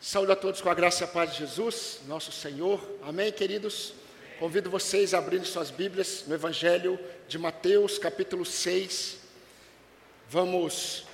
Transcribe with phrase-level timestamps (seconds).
[0.00, 2.80] Saúde a todos com a graça e a paz de Jesus, nosso Senhor.
[3.02, 3.94] Amém, queridos?
[4.38, 9.18] Convido vocês a abrirem suas Bíblias no Evangelho de Mateus, capítulo 6.
[10.30, 11.04] Vamos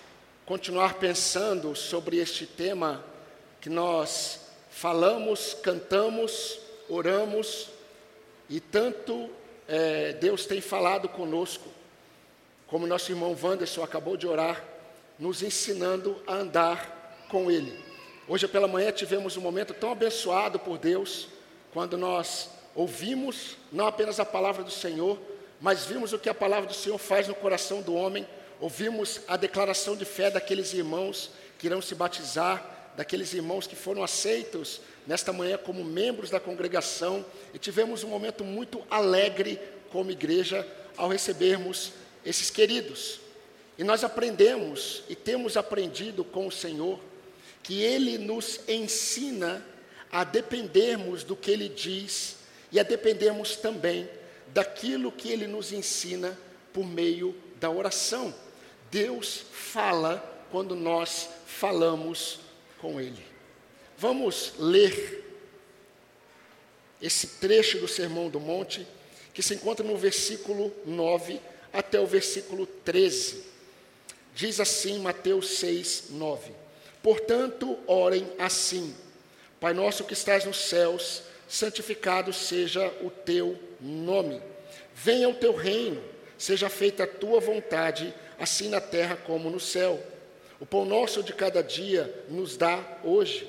[0.45, 3.03] continuar pensando sobre este tema
[3.59, 7.71] que nós falamos, cantamos, oramos
[8.51, 9.31] e tanto
[9.67, 11.71] é, Deus tem falado conosco,
[12.67, 14.63] como nosso irmão Wanderson acabou de orar,
[15.19, 17.94] nos ensinando a andar com Ele.
[18.27, 21.29] Hoje pela manhã tivemos um momento tão abençoado por Deus,
[21.75, 25.19] quando nós ouvimos não apenas a palavra do Senhor,
[25.61, 28.27] mas vimos o que a palavra do Senhor faz no coração do homem,
[28.59, 34.03] ouvimos a declaração de fé daqueles irmãos que irão se batizar, daqueles irmãos que foram
[34.03, 39.61] aceitos nesta manhã como membros da congregação, e tivemos um momento muito alegre
[39.93, 41.93] como igreja ao recebermos
[42.25, 43.21] esses queridos.
[43.77, 46.99] E nós aprendemos e temos aprendido com o Senhor
[47.65, 49.65] que ele nos ensina
[50.13, 52.37] a dependermos do que ele diz
[52.71, 54.09] e a dependermos também
[54.49, 56.39] daquilo que ele nos ensina
[56.73, 58.33] por meio da oração.
[58.91, 62.39] Deus fala quando nós falamos
[62.79, 63.25] com ele.
[63.97, 65.25] Vamos ler
[67.01, 68.87] esse trecho do Sermão do Monte,
[69.33, 71.41] que se encontra no versículo 9
[71.73, 73.43] até o versículo 13.
[74.35, 76.64] Diz assim Mateus 6, 9.
[77.05, 78.95] Portanto, orem assim:
[79.61, 84.41] Pai nosso que estás nos céus, santificado seja o teu nome.
[84.95, 86.03] Venha o teu reino,
[86.39, 90.03] seja feita a tua vontade, assim na terra como no céu.
[90.59, 93.47] O pão nosso de cada dia nos dá hoje,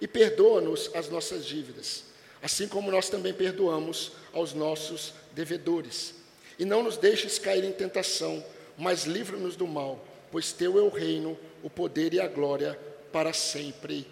[0.00, 2.02] e perdoa-nos as nossas dívidas,
[2.42, 6.12] assim como nós também perdoamos aos nossos devedores.
[6.58, 8.44] E não nos deixes cair em tentação,
[8.76, 12.76] mas livra-nos do mal, pois teu é o reino, o poder e a glória
[13.16, 14.06] para sempre.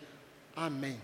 [0.56, 0.98] Amém.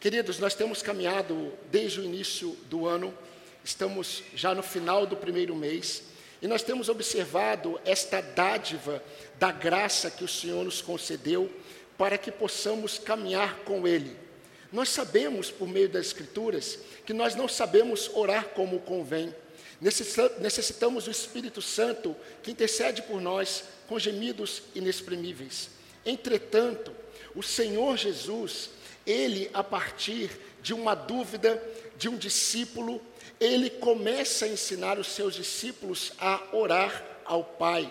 [0.00, 3.16] Queridos, nós temos caminhado desde o início do ano,
[3.62, 6.02] estamos já no final do primeiro mês,
[6.42, 9.00] e nós temos observado esta dádiva
[9.38, 11.48] da graça que o Senhor nos concedeu
[11.96, 14.16] para que possamos caminhar com Ele.
[14.72, 16.76] Nós sabemos, por meio das Escrituras,
[17.06, 19.32] que nós não sabemos orar como convém.
[19.80, 25.78] Necessitamos do Espírito Santo que intercede por nós com gemidos inexprimíveis.
[26.04, 26.92] Entretanto,
[27.34, 28.70] o Senhor Jesus,
[29.06, 30.30] ele, a partir
[30.62, 31.62] de uma dúvida
[31.96, 33.00] de um discípulo,
[33.38, 37.90] ele começa a ensinar os seus discípulos a orar ao Pai.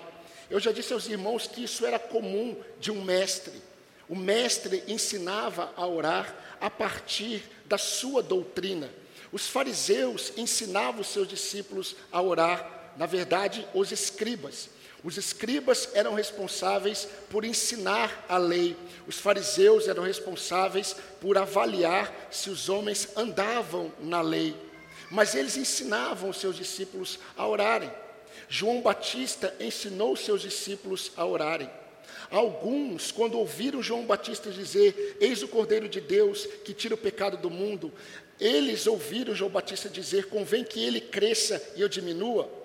[0.50, 3.62] Eu já disse aos irmãos que isso era comum de um mestre.
[4.08, 8.90] O mestre ensinava a orar a partir da sua doutrina.
[9.32, 14.70] Os fariseus ensinavam os seus discípulos a orar, na verdade, os escribas.
[15.04, 18.76] Os escribas eram responsáveis por ensinar a lei,
[19.08, 24.56] os fariseus eram responsáveis por avaliar se os homens andavam na lei,
[25.10, 27.92] mas eles ensinavam os seus discípulos a orarem.
[28.50, 31.70] João Batista ensinou os seus discípulos a orarem.
[32.30, 37.38] Alguns, quando ouviram João Batista dizer: Eis o Cordeiro de Deus que tira o pecado
[37.38, 37.92] do mundo,
[38.40, 42.59] eles ouviram João Batista dizer: Convém que ele cresça e eu diminua.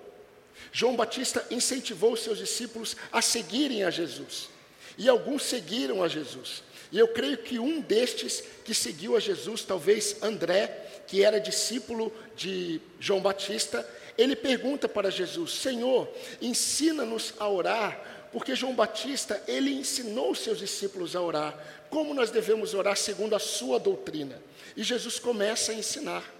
[0.75, 4.49] João Batista incentivou os seus discípulos a seguirem a Jesus.
[4.97, 6.63] E alguns seguiram a Jesus.
[6.91, 10.67] E eu creio que um destes que seguiu a Jesus, talvez André,
[11.07, 16.09] que era discípulo de João Batista, ele pergunta para Jesus: Senhor,
[16.41, 21.57] ensina-nos a orar, porque João Batista, ele ensinou seus discípulos a orar.
[21.89, 24.43] Como nós devemos orar segundo a sua doutrina?
[24.75, 26.35] E Jesus começa a ensinar.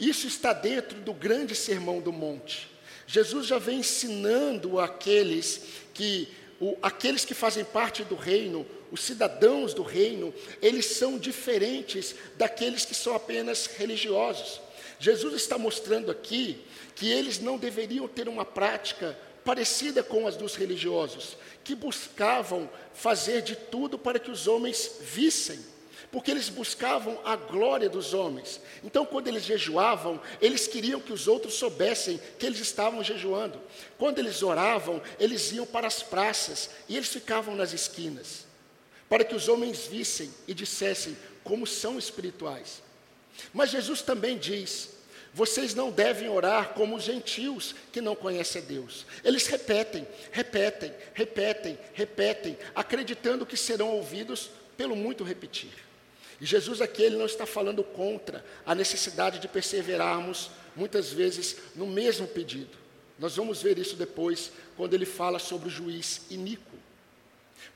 [0.00, 2.77] Isso está dentro do grande sermão do monte.
[3.08, 5.62] Jesus já vem ensinando aqueles
[5.94, 6.28] que,
[6.60, 12.84] o, aqueles que fazem parte do reino, os cidadãos do reino, eles são diferentes daqueles
[12.84, 14.60] que são apenas religiosos.
[15.00, 16.60] Jesus está mostrando aqui
[16.94, 23.40] que eles não deveriam ter uma prática parecida com as dos religiosos, que buscavam fazer
[23.40, 25.58] de tudo para que os homens vissem
[26.10, 28.60] porque eles buscavam a glória dos homens.
[28.82, 33.60] Então, quando eles jejuavam, eles queriam que os outros soubessem que eles estavam jejuando.
[33.98, 38.46] Quando eles oravam, eles iam para as praças e eles ficavam nas esquinas,
[39.08, 42.82] para que os homens vissem e dissessem como são espirituais.
[43.52, 44.98] Mas Jesus também diz:
[45.32, 49.06] vocês não devem orar como os gentios que não conhecem a Deus.
[49.22, 55.87] Eles repetem, repetem, repetem, repetem, acreditando que serão ouvidos pelo muito repetir.
[56.40, 61.86] E Jesus aqui ele não está falando contra a necessidade de perseverarmos muitas vezes no
[61.86, 62.76] mesmo pedido.
[63.18, 66.76] Nós vamos ver isso depois quando ele fala sobre o juiz iníquo.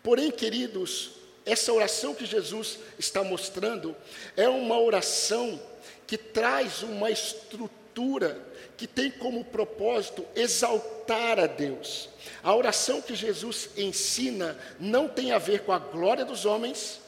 [0.03, 1.11] Porém, queridos,
[1.45, 3.97] essa oração que Jesus está mostrando
[4.37, 5.61] é uma oração
[6.07, 8.41] que traz uma estrutura
[8.77, 12.09] que tem como propósito exaltar a Deus.
[12.43, 17.01] A oração que Jesus ensina não tem a ver com a glória dos homens,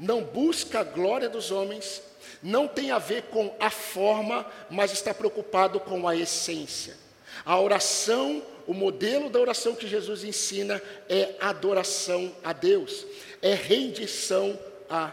[0.00, 2.02] não busca a glória dos homens,
[2.42, 6.96] não tem a ver com a forma, mas está preocupado com a essência.
[7.44, 13.06] A oração, o modelo da oração que Jesus ensina é adoração a Deus,
[13.42, 14.58] é rendição
[14.88, 15.12] a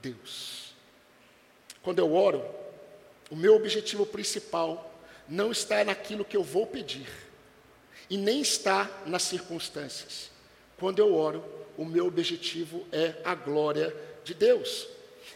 [0.00, 0.72] Deus.
[1.82, 2.44] Quando eu oro,
[3.28, 4.94] o meu objetivo principal
[5.28, 7.08] não está naquilo que eu vou pedir,
[8.08, 10.30] e nem está nas circunstâncias.
[10.78, 11.44] Quando eu oro,
[11.76, 14.88] o meu objetivo é a glória de Deus.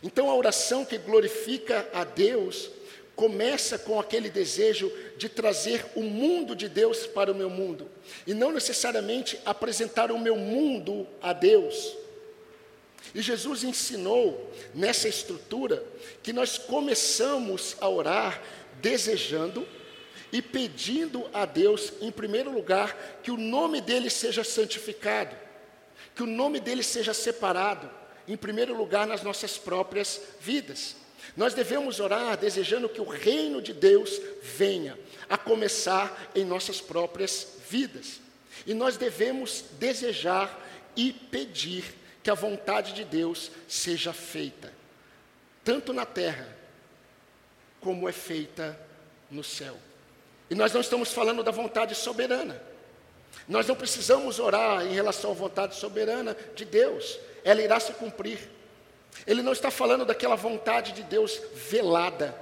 [0.02, 2.70] Então a oração que glorifica a Deus
[3.16, 7.90] começa com aquele desejo de trazer o mundo de Deus para o meu mundo,
[8.26, 11.96] e não necessariamente apresentar o meu mundo a Deus.
[13.14, 15.82] E Jesus ensinou nessa estrutura
[16.22, 18.42] que nós começamos a orar
[18.82, 19.66] desejando
[20.30, 25.34] e pedindo a Deus, em primeiro lugar, que o nome dele seja santificado,
[26.14, 27.90] que o nome dele seja separado,
[28.26, 30.96] em primeiro lugar, nas nossas próprias vidas.
[31.36, 37.58] Nós devemos orar desejando que o reino de Deus venha, a começar em nossas próprias
[37.68, 38.20] vidas.
[38.66, 40.64] E nós devemos desejar
[40.94, 41.84] e pedir
[42.22, 44.72] que a vontade de Deus seja feita,
[45.62, 46.56] tanto na terra
[47.80, 48.78] como é feita
[49.30, 49.76] no céu.
[50.48, 52.60] E nós não estamos falando da vontade soberana.
[53.48, 58.38] Nós não precisamos orar em relação à vontade soberana de Deus, ela irá se cumprir.
[59.26, 62.34] Ele não está falando daquela vontade de Deus velada,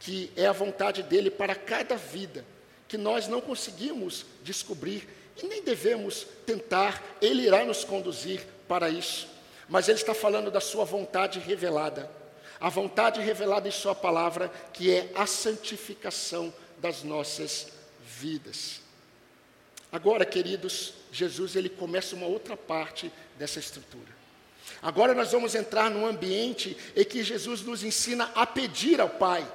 [0.00, 2.44] que é a vontade dele para cada vida,
[2.88, 5.08] que nós não conseguimos descobrir
[5.42, 9.28] e nem devemos tentar, ele irá nos conduzir para isso.
[9.68, 12.10] Mas ele está falando da sua vontade revelada,
[12.60, 17.68] a vontade revelada em Sua palavra, que é a santificação das nossas
[18.04, 18.80] vidas.
[19.92, 24.20] Agora, queridos, Jesus ele começa uma outra parte dessa estrutura.
[24.82, 29.46] Agora nós vamos entrar num ambiente em que Jesus nos ensina a pedir ao Pai,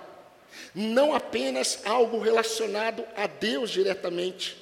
[0.73, 4.57] não apenas algo relacionado a Deus diretamente,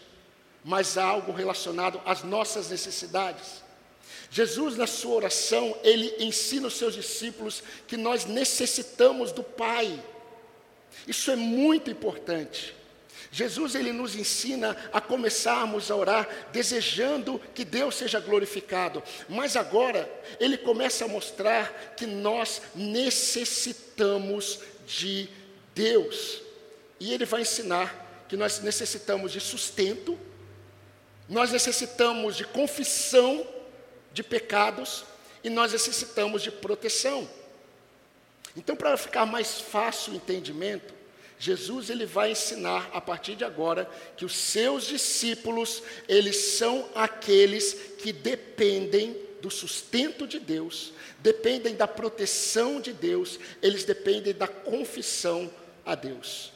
[0.63, 3.63] mas algo relacionado às nossas necessidades.
[4.29, 10.01] Jesus, na sua oração, ele ensina os seus discípulos que nós necessitamos do Pai.
[11.07, 12.73] Isso é muito importante.
[13.33, 19.01] Jesus ele nos ensina a começarmos a orar desejando que Deus seja glorificado.
[19.27, 20.07] Mas agora
[20.39, 25.27] ele começa a mostrar que nós necessitamos de
[25.73, 26.43] Deus.
[26.99, 30.15] E ele vai ensinar que nós necessitamos de sustento,
[31.27, 33.47] nós necessitamos de confissão
[34.13, 35.05] de pecados
[35.43, 37.27] e nós necessitamos de proteção.
[38.55, 40.93] Então, para ficar mais fácil o entendimento,
[41.43, 47.73] Jesus ele vai ensinar a partir de agora que os seus discípulos, eles são aqueles
[48.01, 55.53] que dependem do sustento de Deus, dependem da proteção de Deus, eles dependem da confissão
[55.85, 56.53] a Deus.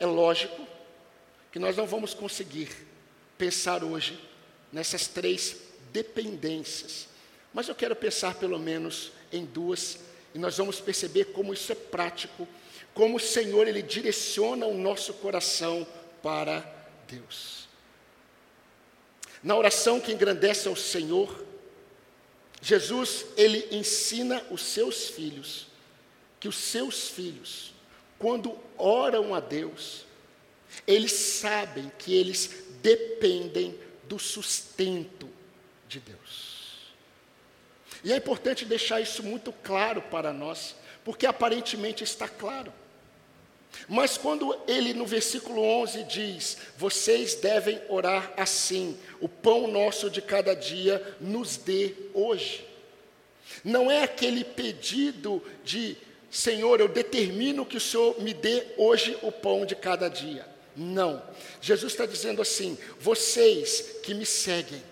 [0.00, 0.66] É lógico
[1.52, 2.70] que nós não vamos conseguir
[3.36, 4.18] pensar hoje
[4.72, 5.54] nessas três
[5.92, 7.08] dependências,
[7.52, 9.98] mas eu quero pensar pelo menos em duas
[10.34, 12.48] e nós vamos perceber como isso é prático,
[12.98, 15.86] como o Senhor ele direciona o nosso coração
[16.20, 16.68] para
[17.06, 17.68] Deus.
[19.40, 21.46] Na oração que engrandece ao Senhor,
[22.60, 25.68] Jesus ele ensina os seus filhos
[26.40, 27.72] que os seus filhos,
[28.18, 30.04] quando oram a Deus,
[30.84, 33.78] eles sabem que eles dependem
[34.08, 35.30] do sustento
[35.86, 36.88] de Deus.
[38.02, 40.74] E é importante deixar isso muito claro para nós,
[41.04, 42.72] porque aparentemente está claro.
[43.88, 50.20] Mas quando ele no versículo 11 diz: Vocês devem orar assim, o pão nosso de
[50.20, 52.66] cada dia nos dê hoje.
[53.64, 55.96] Não é aquele pedido de
[56.30, 60.46] Senhor, eu determino que o Senhor me dê hoje o pão de cada dia.
[60.76, 61.22] Não.
[61.60, 64.82] Jesus está dizendo assim: vocês que me seguem,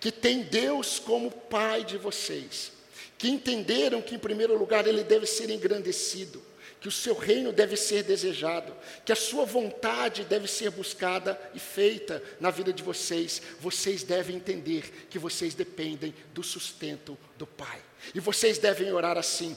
[0.00, 2.72] que têm Deus como Pai de vocês,
[3.16, 6.42] que entenderam que, em primeiro lugar, Ele deve ser engrandecido,
[6.82, 8.74] que o seu reino deve ser desejado,
[9.04, 14.34] que a sua vontade deve ser buscada e feita na vida de vocês, vocês devem
[14.34, 17.80] entender que vocês dependem do sustento do Pai.
[18.12, 19.56] E vocês devem orar assim: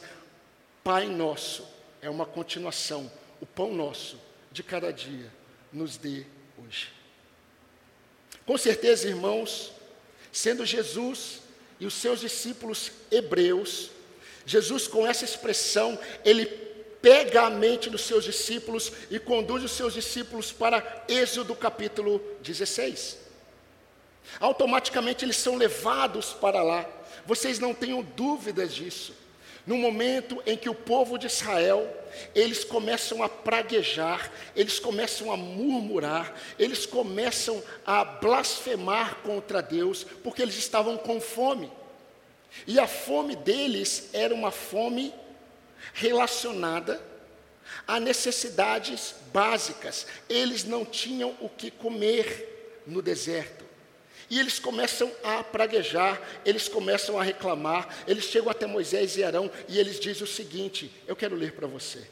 [0.83, 1.67] Pai nosso,
[1.99, 5.33] é uma continuação, o pão nosso de cada dia
[5.73, 6.27] nos dê
[6.63, 6.89] hoje.
[8.45, 9.71] Com certeza, irmãos,
[10.31, 11.41] sendo Jesus
[11.79, 13.89] e os seus discípulos hebreus,
[14.45, 16.65] Jesus, com essa expressão, ele
[17.05, 23.19] pega a mente dos seus discípulos e conduz os seus discípulos para Êxodo capítulo 16.
[24.39, 26.83] Automaticamente eles são levados para lá.
[27.23, 29.13] Vocês não tenham dúvidas disso.
[29.67, 31.87] No momento em que o povo de Israel,
[32.33, 40.41] eles começam a praguejar, eles começam a murmurar, eles começam a blasfemar contra Deus, porque
[40.41, 41.71] eles estavam com fome.
[42.65, 45.13] E a fome deles era uma fome
[45.95, 47.01] relacionada
[47.87, 50.05] a necessidades básicas.
[50.29, 53.63] Eles não tinham o que comer no deserto.
[54.29, 59.49] E eles começam a praguejar, eles começam a reclamar, eles chegam até Moisés e Arão
[59.69, 62.05] e eles dizem o seguinte: eu quero ler para você.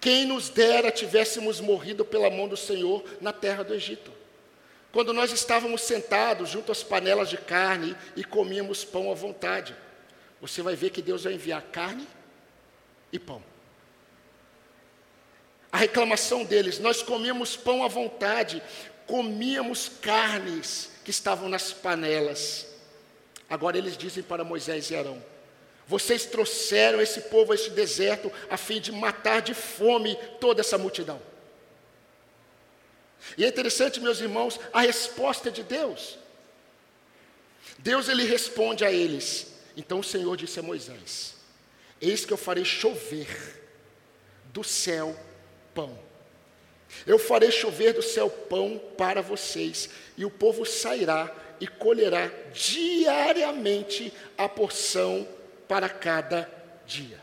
[0.00, 4.12] Quem nos dera tivéssemos morrido pela mão do Senhor na terra do Egito.
[4.92, 9.76] Quando nós estávamos sentados junto às panelas de carne e comíamos pão à vontade.
[10.40, 12.06] Você vai ver que Deus vai enviar carne
[13.12, 13.42] e pão.
[15.70, 18.62] A reclamação deles, nós comíamos pão à vontade,
[19.06, 22.66] comíamos carnes que estavam nas panelas.
[23.50, 25.22] Agora eles dizem para Moisés e Arão:
[25.86, 30.78] Vocês trouxeram esse povo a esse deserto a fim de matar de fome toda essa
[30.78, 31.20] multidão.
[33.36, 36.18] E é interessante, meus irmãos, a resposta de Deus.
[37.78, 39.57] Deus ele responde a eles.
[39.78, 41.36] Então o Senhor disse a Moisés:
[41.98, 43.26] Eis que eu farei chover
[44.52, 45.16] do céu
[45.74, 46.08] pão
[47.06, 54.12] eu farei chover do céu pão para vocês, e o povo sairá e colherá diariamente
[54.36, 55.26] a porção
[55.66, 56.48] para cada
[56.86, 57.18] dia.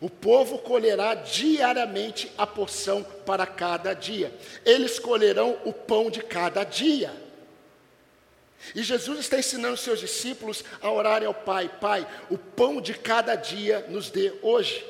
[0.00, 4.34] O povo colherá diariamente a porção para cada dia.
[4.64, 7.12] Eles colherão o pão de cada dia.
[8.74, 13.34] E Jesus está ensinando seus discípulos a orarem ao Pai: Pai, o pão de cada
[13.34, 14.84] dia nos dê hoje.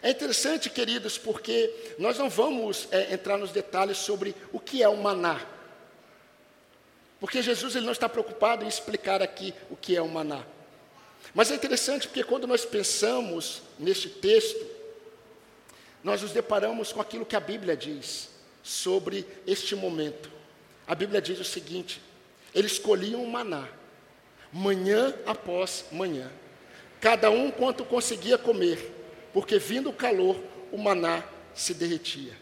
[0.00, 4.88] É interessante, queridos, porque nós não vamos é, entrar nos detalhes sobre o que é
[4.88, 5.44] o maná.
[7.20, 10.44] Porque Jesus ele não está preocupado em explicar aqui o que é o maná.
[11.34, 14.66] Mas é interessante porque quando nós pensamos neste texto,
[16.02, 18.30] nós nos deparamos com aquilo que a Bíblia diz
[18.62, 20.30] sobre este momento.
[20.86, 22.00] A Bíblia diz o seguinte:
[22.54, 23.68] eles colhiam maná,
[24.52, 26.30] manhã após manhã,
[27.00, 30.38] cada um quanto conseguia comer porque vindo o calor,
[30.70, 32.36] o maná se derretia.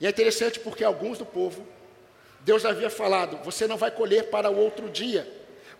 [0.00, 1.66] E é interessante porque alguns do povo,
[2.40, 5.30] Deus havia falado: você não vai colher para o outro dia,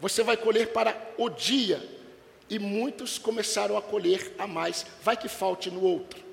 [0.00, 1.96] você vai colher para o dia.
[2.50, 6.24] E muitos começaram a colher a mais, vai que falte no outro.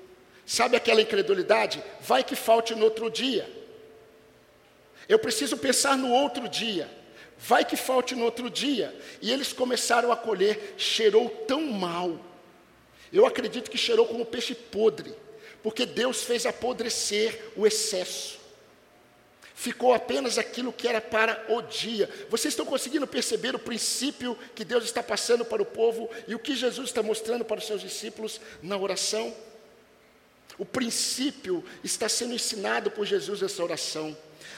[0.46, 1.82] Sabe aquela incredulidade?
[2.00, 3.46] Vai que falte no outro dia.
[5.08, 6.90] Eu preciso pensar no outro dia.
[7.38, 8.94] Vai que falte no outro dia.
[9.20, 12.18] E eles começaram a colher, cheirou tão mal.
[13.12, 15.14] Eu acredito que cheirou como peixe podre,
[15.62, 18.36] porque Deus fez apodrecer o excesso.
[19.54, 22.10] Ficou apenas aquilo que era para o dia.
[22.28, 26.38] Vocês estão conseguindo perceber o princípio que Deus está passando para o povo e o
[26.38, 29.34] que Jesus está mostrando para os seus discípulos na oração?
[30.58, 34.16] O princípio está sendo ensinado por Jesus nessa oração.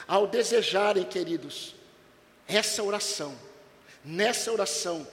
[0.09, 1.75] Ao desejarem, queridos,
[2.47, 3.37] essa oração,
[4.03, 5.07] nessa oração,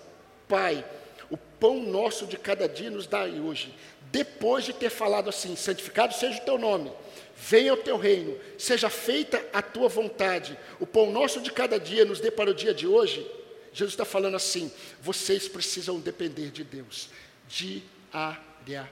[0.49, 0.83] Pai,
[1.29, 3.75] o pão nosso de cada dia nos dá hoje.
[4.11, 6.91] Depois de ter falado assim: santificado seja o teu nome,
[7.37, 12.07] venha o teu reino, seja feita a tua vontade, o pão nosso de cada dia
[12.07, 13.31] nos dê para o dia de hoje.
[13.75, 14.73] Jesus está falando assim:
[15.03, 17.11] vocês precisam depender de Deus
[17.47, 18.89] diariamente.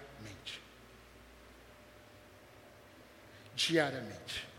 [3.56, 4.53] Diariamente.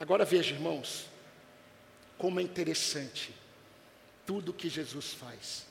[0.00, 1.06] Agora veja, irmãos,
[2.16, 3.34] como é interessante
[4.26, 5.66] tudo que Jesus faz.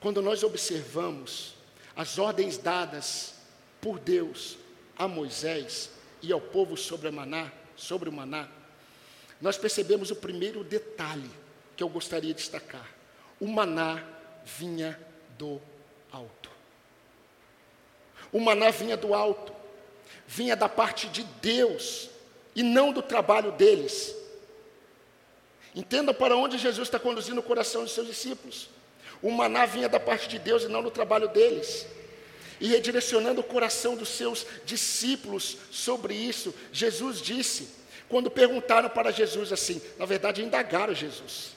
[0.00, 1.54] Quando nós observamos
[1.94, 3.34] as ordens dadas
[3.80, 4.56] por Deus
[4.96, 5.90] a Moisés
[6.22, 8.48] e ao povo sobre, maná, sobre o maná,
[9.40, 11.30] nós percebemos o primeiro detalhe
[11.76, 12.88] que eu gostaria de destacar.
[13.38, 14.04] O maná
[14.44, 14.98] vinha
[15.36, 15.60] do
[16.10, 16.50] alto.
[18.32, 19.52] O maná vinha do alto,
[20.26, 22.10] vinha da parte de Deus
[22.54, 24.14] e não do trabalho deles.
[25.74, 28.68] Entenda para onde Jesus está conduzindo o coração dos seus discípulos.
[29.22, 31.86] O maná vinha da parte de Deus e não do trabalho deles.
[32.60, 37.68] E redirecionando o coração dos seus discípulos sobre isso, Jesus disse,
[38.08, 41.50] quando perguntaram para Jesus assim, na verdade indagaram Jesus.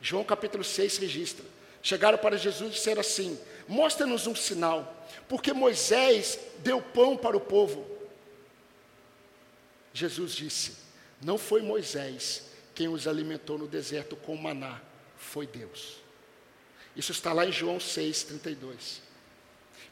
[0.00, 1.44] João capítulo 6 registra.
[1.82, 7.40] Chegaram para Jesus e disseram assim: Mostra-nos um sinal, porque Moisés deu pão para o
[7.40, 7.86] povo,
[9.92, 10.76] Jesus disse:
[11.22, 12.44] Não foi Moisés
[12.74, 14.80] quem os alimentou no deserto com maná,
[15.16, 15.96] foi Deus.
[16.96, 19.02] Isso está lá em João 6, 32.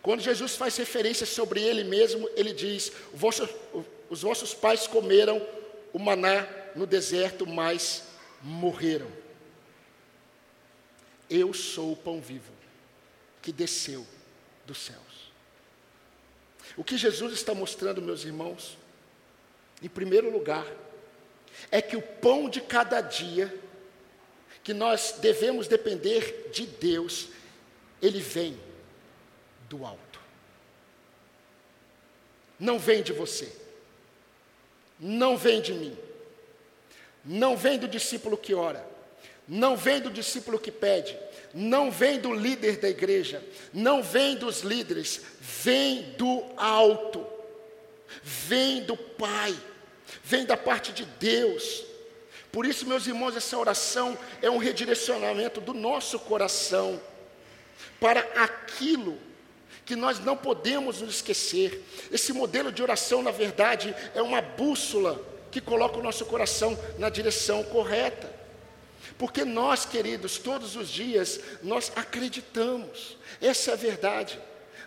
[0.00, 2.92] Quando Jesus faz referência sobre ele mesmo, ele diz:
[4.08, 5.44] Os vossos pais comeram
[5.92, 8.04] o maná no deserto, mas
[8.42, 9.10] morreram.
[11.28, 12.52] Eu sou o pão vivo
[13.42, 14.06] que desceu
[14.64, 14.98] dos céus.
[16.76, 18.77] O que Jesus está mostrando, meus irmãos,
[19.82, 20.66] em primeiro lugar,
[21.70, 23.52] é que o pão de cada dia,
[24.62, 27.28] que nós devemos depender de Deus,
[28.02, 28.58] ele vem
[29.68, 30.20] do alto.
[32.58, 33.52] Não vem de você,
[34.98, 35.96] não vem de mim,
[37.24, 38.84] não vem do discípulo que ora,
[39.46, 41.16] não vem do discípulo que pede,
[41.54, 43.42] não vem do líder da igreja,
[43.72, 47.24] não vem dos líderes, vem do alto,
[48.22, 49.56] vem do Pai,
[50.22, 51.84] vem da parte de Deus.
[52.50, 57.00] Por isso, meus irmãos, essa oração é um redirecionamento do nosso coração
[58.00, 59.18] para aquilo
[59.84, 61.84] que nós não podemos nos esquecer.
[62.10, 67.08] Esse modelo de oração, na verdade, é uma bússola que coloca o nosso coração na
[67.08, 68.30] direção correta.
[69.16, 74.38] Porque nós, queridos, todos os dias, nós acreditamos, essa é a verdade,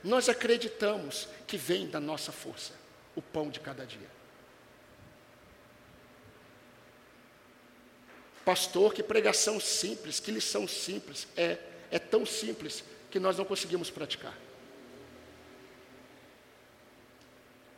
[0.03, 2.80] nós acreditamos que vem da nossa força
[3.15, 4.09] o pão de cada dia.
[8.43, 11.57] Pastor, que pregação simples, que lição simples, é,
[11.91, 14.35] é tão simples que nós não conseguimos praticar.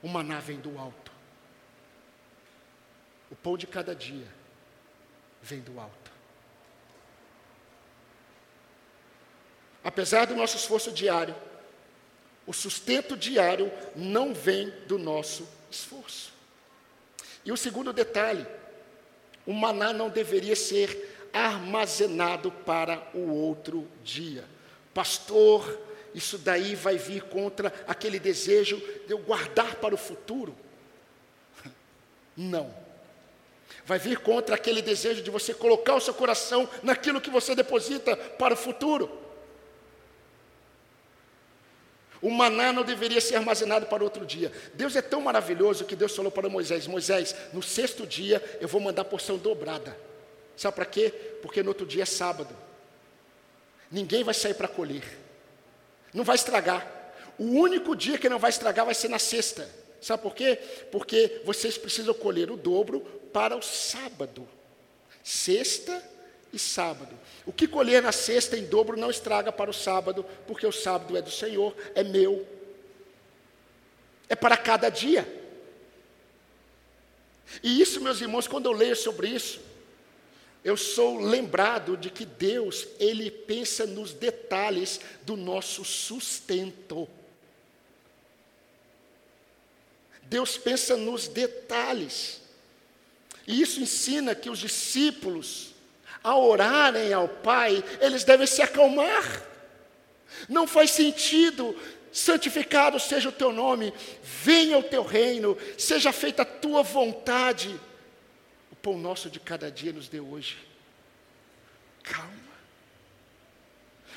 [0.02, 1.12] O maná vem do alto.
[3.30, 4.28] O pão de cada dia
[5.42, 6.12] vem do alto.
[9.84, 11.36] Apesar do nosso esforço diário,
[12.46, 16.34] o sustento diário não vem do nosso esforço.
[17.46, 18.46] E o segundo detalhe,
[19.46, 24.46] o maná não deveria ser armazenado para o outro dia.
[24.94, 25.80] Pastor,
[26.14, 28.78] isso daí vai vir contra aquele desejo
[29.08, 30.56] de eu guardar para o futuro.
[32.38, 32.74] Não.
[33.86, 38.16] Vai vir contra aquele desejo de você colocar o seu coração naquilo que você deposita
[38.16, 39.23] para o futuro.
[42.24, 44.50] O maná não deveria ser armazenado para outro dia.
[44.74, 48.80] Deus é tão maravilhoso que Deus falou para Moisés: Moisés, no sexto dia eu vou
[48.80, 49.96] mandar porção dobrada.
[50.56, 51.14] Sabe para quê?
[51.42, 52.56] Porque no outro dia é sábado.
[53.92, 55.04] Ninguém vai sair para colher.
[56.14, 56.88] Não vai estragar.
[57.38, 59.70] O único dia que não vai estragar vai ser na sexta.
[60.00, 60.58] Sabe por quê?
[60.94, 63.02] Porque vocês precisam colher o dobro
[63.34, 64.48] para o sábado.
[65.22, 66.02] Sexta
[66.54, 67.20] e sábado.
[67.46, 71.18] O que colher na sexta em dobro não estraga para o sábado, porque o sábado
[71.18, 72.48] é do Senhor, é meu.
[74.30, 75.28] É para cada dia.
[77.62, 79.60] E isso, meus irmãos, quando eu leio sobre isso,
[80.64, 87.08] eu sou lembrado de que Deus, Ele pensa nos detalhes do nosso sustento.
[90.24, 92.42] Deus pensa nos detalhes.
[93.46, 95.73] E isso ensina que os discípulos,
[96.24, 99.44] ao orarem ao Pai, eles devem se acalmar.
[100.48, 101.76] Não faz sentido,
[102.12, 107.80] santificado seja o teu nome, venha o teu reino, seja feita a tua vontade
[108.84, 110.58] pão nosso de cada dia nos dê hoje.
[112.04, 112.34] Calma.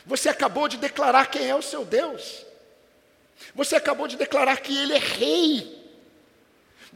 [0.04, 2.44] Você acabou de declarar quem é o seu Deus.
[3.54, 5.75] Você acabou de declarar que Ele é Rei.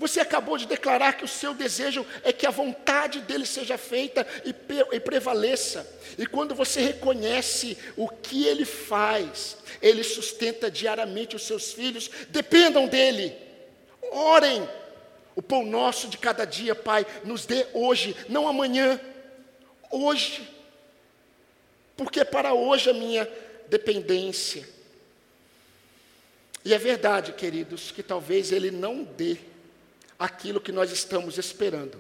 [0.01, 4.27] Você acabou de declarar que o seu desejo é que a vontade dele seja feita
[4.47, 5.87] e, prevaleça.
[6.17, 12.89] E quando você reconhece o que ele faz, ele sustenta diariamente os seus filhos, dependam
[12.89, 13.37] dele,
[14.11, 14.67] orem,
[15.37, 18.99] o pão nosso de cada dia, Pai, nos dê hoje, não amanhã,
[19.91, 20.49] hoje.
[21.95, 23.31] Porque para hoje a minha
[23.69, 24.67] dependência.
[26.65, 29.37] E é verdade, queridos, que talvez Ele não dê
[30.21, 31.99] aquilo que nós estamos esperando,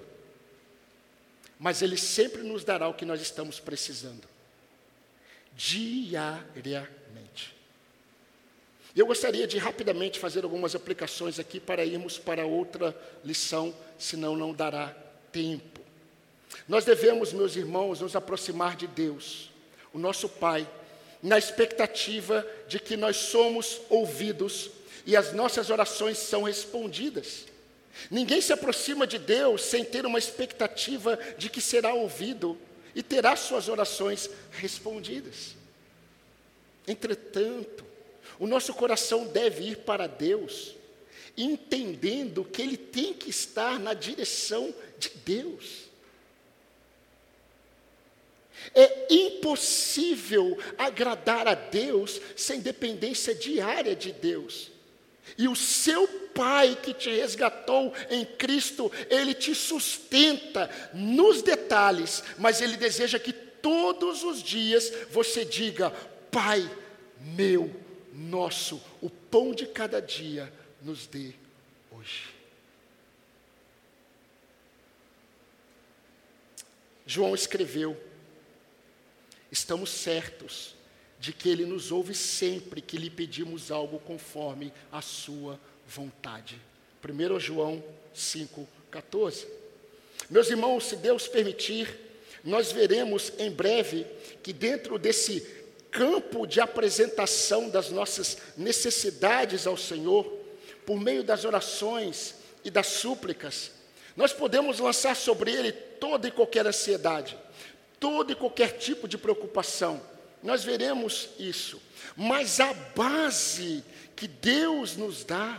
[1.58, 4.28] mas Ele sempre nos dará o que nós estamos precisando,
[5.56, 7.00] diariamente.
[8.94, 14.52] Eu gostaria de rapidamente fazer algumas aplicações aqui para irmos para outra lição, senão não
[14.52, 14.94] dará
[15.32, 15.80] tempo.
[16.68, 19.50] Nós devemos, meus irmãos, nos aproximar de Deus,
[19.94, 20.68] o nosso Pai,
[21.22, 24.70] na expectativa de que nós somos ouvidos
[25.06, 27.49] e as nossas orações são respondidas.
[28.10, 32.58] Ninguém se aproxima de Deus sem ter uma expectativa de que será ouvido
[32.94, 35.54] e terá suas orações respondidas.
[36.86, 37.84] Entretanto,
[38.38, 40.74] o nosso coração deve ir para Deus,
[41.36, 45.90] entendendo que ele tem que estar na direção de Deus.
[48.74, 54.70] É impossível agradar a Deus sem dependência diária de Deus.
[55.38, 62.60] E o seu Pai que te resgatou em Cristo, ele te sustenta nos detalhes, mas
[62.60, 65.90] ele deseja que todos os dias você diga:
[66.30, 66.68] Pai
[67.20, 67.74] meu,
[68.12, 71.32] nosso, o pão de cada dia nos dê
[71.90, 72.28] hoje.
[77.06, 78.00] João escreveu:
[79.50, 80.74] Estamos certos
[81.18, 85.69] de que Ele nos ouve sempre que lhe pedimos algo conforme a Sua vontade.
[85.98, 87.82] 1 João
[88.14, 89.46] 5,14.
[90.28, 91.88] Meus irmãos, se Deus permitir,
[92.44, 94.06] nós veremos em breve
[94.42, 95.40] que dentro desse
[95.90, 100.24] campo de apresentação das nossas necessidades ao Senhor,
[100.86, 103.72] por meio das orações e das súplicas,
[104.16, 107.36] nós podemos lançar sobre Ele toda e qualquer ansiedade,
[107.98, 110.00] todo e qualquer tipo de preocupação
[110.42, 111.80] nós veremos isso.
[112.16, 113.84] Mas a base
[114.16, 115.58] que Deus nos dá,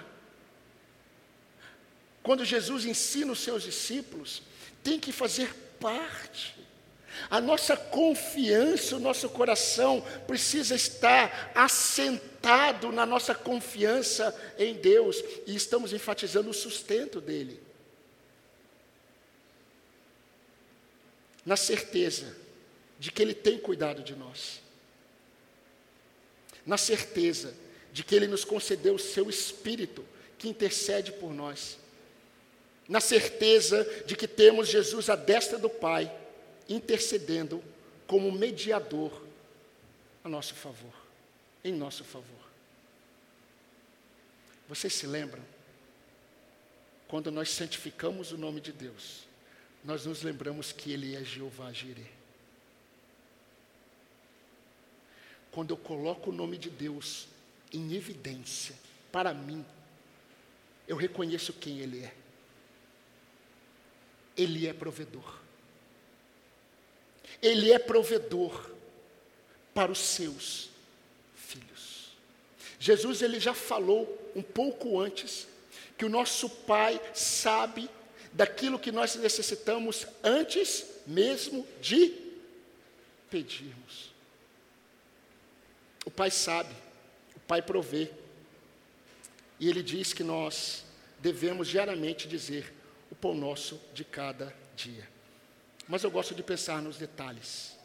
[2.23, 4.41] quando Jesus ensina os seus discípulos,
[4.83, 6.55] tem que fazer parte.
[7.29, 15.55] A nossa confiança, o nosso coração precisa estar assentado na nossa confiança em Deus e
[15.55, 17.61] estamos enfatizando o sustento dele.
[21.45, 22.35] Na certeza
[22.97, 24.61] de que ele tem cuidado de nós
[26.65, 27.53] na certeza
[27.91, 30.05] de que Ele nos concedeu o Seu Espírito,
[30.37, 31.77] que intercede por nós,
[32.91, 36.11] na certeza de que temos Jesus à destra do Pai,
[36.67, 37.63] intercedendo
[38.05, 39.23] como mediador
[40.23, 40.93] a nosso favor,
[41.63, 42.41] em nosso favor.
[44.67, 45.43] Vocês se lembram?
[47.07, 49.21] Quando nós santificamos o nome de Deus,
[49.83, 52.21] nós nos lembramos que Ele é Jeová Jireh.
[55.51, 57.27] quando eu coloco o nome de Deus
[57.73, 58.73] em evidência
[59.11, 59.65] para mim,
[60.87, 62.20] eu reconheço quem Ele é.
[64.41, 65.39] Ele é provedor.
[67.41, 68.71] Ele é provedor
[69.73, 70.69] para os seus
[71.35, 72.11] filhos.
[72.79, 75.47] Jesus ele já falou um pouco antes
[75.95, 77.87] que o nosso Pai sabe
[78.33, 82.11] daquilo que nós necessitamos antes mesmo de
[83.29, 84.11] pedirmos.
[86.03, 86.73] O Pai sabe,
[87.35, 88.09] o Pai provê.
[89.59, 90.83] E Ele diz que nós
[91.19, 92.80] devemos diariamente dizer
[93.11, 95.07] o pão nosso de cada dia.
[95.87, 97.77] Mas eu gosto de pensar nos detalhes.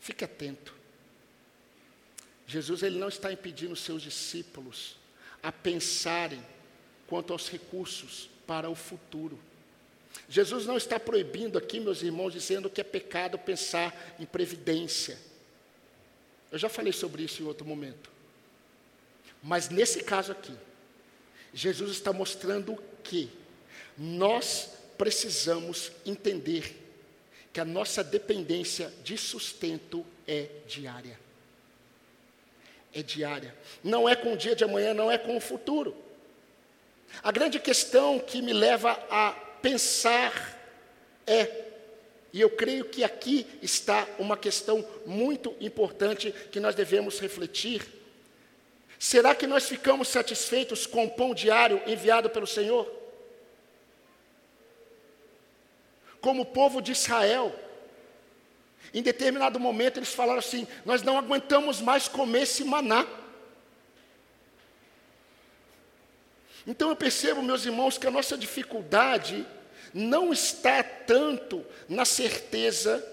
[0.00, 0.74] Fique atento.
[2.46, 4.96] Jesus ele não está impedindo seus discípulos
[5.42, 6.42] a pensarem
[7.06, 9.38] quanto aos recursos para o futuro.
[10.28, 15.18] Jesus não está proibindo aqui, meus irmãos, dizendo que é pecado pensar em previdência.
[16.52, 18.10] Eu já falei sobre isso em outro momento.
[19.42, 20.54] Mas nesse caso aqui,
[21.54, 23.30] Jesus está mostrando que
[23.96, 26.84] nós precisamos entender
[27.52, 31.18] que a nossa dependência de sustento é diária.
[32.92, 33.54] É diária.
[33.82, 35.96] Não é com o dia de amanhã, não é com o futuro.
[37.22, 40.60] A grande questão que me leva a pensar
[41.26, 41.62] é.
[42.32, 47.86] E eu creio que aqui está uma questão muito importante que nós devemos refletir.
[49.04, 52.90] Será que nós ficamos satisfeitos com o pão diário enviado pelo Senhor?
[56.22, 57.54] Como o povo de Israel,
[58.94, 63.06] em determinado momento eles falaram assim: Nós não aguentamos mais comer esse maná.
[66.66, 69.46] Então eu percebo, meus irmãos, que a nossa dificuldade
[69.92, 73.06] não está tanto na certeza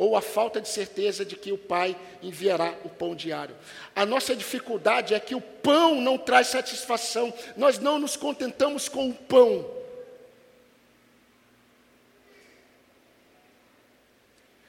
[0.00, 3.54] ou a falta de certeza de que o Pai enviará o pão diário.
[3.94, 9.10] A nossa dificuldade é que o pão não traz satisfação, nós não nos contentamos com
[9.10, 9.70] o pão.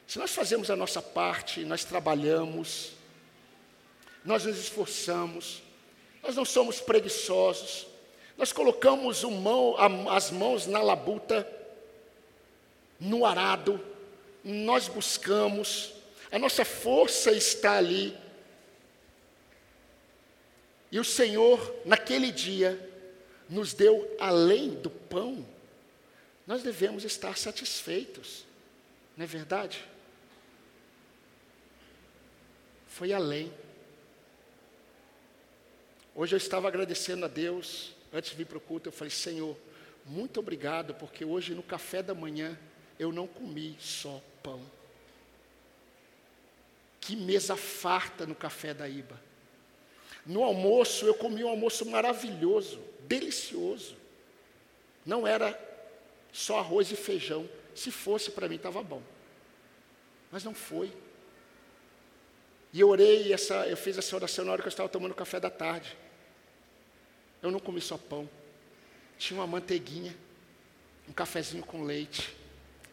[0.05, 2.91] Se nós fazemos a nossa parte, nós trabalhamos,
[4.25, 5.63] nós nos esforçamos,
[6.21, 7.87] nós não somos preguiçosos.
[8.37, 9.77] Nós colocamos mão,
[10.09, 11.47] as mãos na labuta,
[12.99, 13.90] no arado,
[14.43, 15.93] nós buscamos,
[16.31, 18.17] a nossa força está ali.
[20.91, 22.89] E o Senhor, naquele dia,
[23.47, 25.45] nos deu além do pão.
[26.45, 28.45] Nós devemos estar satisfeitos,
[29.15, 29.85] não é verdade?
[32.87, 33.53] Foi além.
[36.13, 39.57] Hoje eu estava agradecendo a Deus, antes de vir para o culto, eu falei, Senhor,
[40.05, 42.57] muito obrigado, porque hoje no café da manhã
[43.01, 44.61] eu não comi só pão.
[46.99, 49.19] Que mesa farta no café da Iba.
[50.23, 53.97] No almoço eu comi um almoço maravilhoso, delicioso.
[55.03, 55.59] Não era
[56.31, 57.49] só arroz e feijão.
[57.73, 59.01] Se fosse para mim estava bom.
[60.31, 60.93] Mas não foi.
[62.71, 65.39] E eu orei, essa, eu fiz essa oração na hora que eu estava tomando café
[65.39, 65.97] da tarde.
[67.41, 68.29] Eu não comi só pão.
[69.17, 70.15] Tinha uma manteiguinha,
[71.09, 72.40] um cafezinho com leite.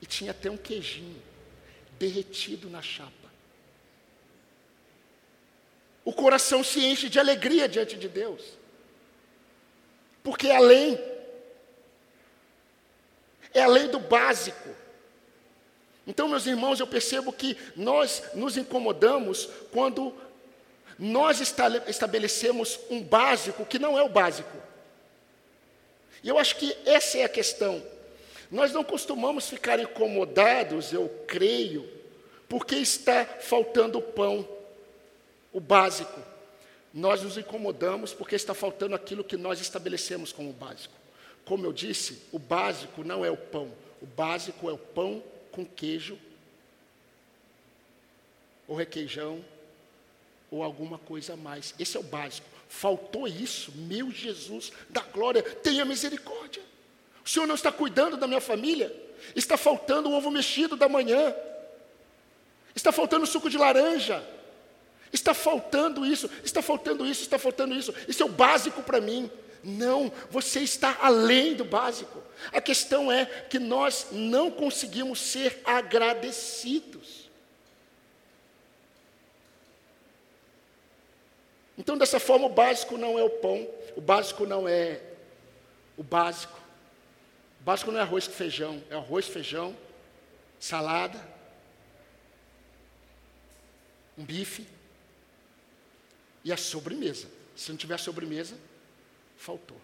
[0.00, 1.22] E tinha até um queijinho
[1.98, 3.12] derretido na chapa.
[6.04, 8.42] O coração se enche de alegria diante de Deus.
[10.22, 10.98] Porque é além.
[13.52, 14.74] É além do básico.
[16.06, 20.14] Então, meus irmãos, eu percebo que nós nos incomodamos quando
[20.98, 24.56] nós estabelecemos um básico que não é o básico.
[26.22, 27.84] E eu acho que essa é a questão.
[28.50, 31.88] Nós não costumamos ficar incomodados, eu creio,
[32.48, 34.48] porque está faltando o pão,
[35.52, 36.20] o básico.
[36.92, 40.94] Nós nos incomodamos porque está faltando aquilo que nós estabelecemos como básico.
[41.44, 45.64] Como eu disse, o básico não é o pão, o básico é o pão com
[45.64, 46.18] queijo,
[48.66, 49.44] ou requeijão,
[50.50, 51.74] ou alguma coisa a mais.
[51.78, 52.46] Esse é o básico.
[52.68, 56.62] Faltou isso, meu Jesus da glória, tenha misericórdia.
[57.28, 58.90] O Senhor não está cuidando da minha família?
[59.36, 61.34] Está faltando o ovo mexido da manhã.
[62.74, 64.26] Está faltando suco de laranja.
[65.12, 67.94] Está faltando isso, está faltando isso, está faltando isso.
[68.08, 69.30] Isso é o básico para mim.
[69.62, 72.22] Não, você está além do básico.
[72.50, 77.28] A questão é que nós não conseguimos ser agradecidos.
[81.76, 85.02] Então, dessa forma, o básico não é o pão, o básico não é
[85.94, 86.57] o básico.
[87.68, 89.76] Básico não é arroz com feijão, é arroz, feijão,
[90.58, 91.22] salada,
[94.16, 94.66] um bife
[96.42, 97.28] e a sobremesa.
[97.54, 98.56] Se não tiver sobremesa,
[99.36, 99.78] faltou.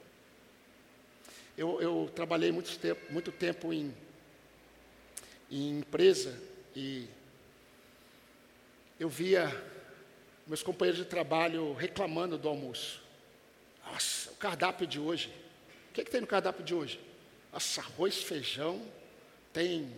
[1.58, 3.94] Eu, eu trabalhei muito tempo, muito tempo em,
[5.50, 6.40] em empresa
[6.74, 7.06] e
[8.98, 9.44] eu via
[10.46, 13.02] meus companheiros de trabalho reclamando do almoço.
[13.84, 15.28] Nossa, o cardápio de hoje.
[15.90, 16.98] O que, é que tem no cardápio de hoje?
[17.54, 18.84] Nossa, arroz, feijão,
[19.52, 19.88] tem,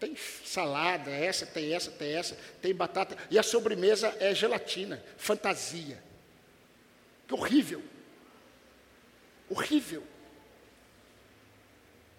[0.00, 3.16] tem salada, essa, tem essa, tem essa, tem batata.
[3.30, 6.02] E a sobremesa é gelatina, fantasia.
[7.28, 7.84] Que horrível.
[9.48, 10.02] Horrível.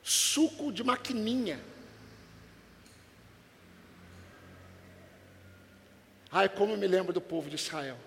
[0.01, 1.59] Suco de maquininha.
[6.31, 7.97] Ai, como eu me lembro do povo de Israel.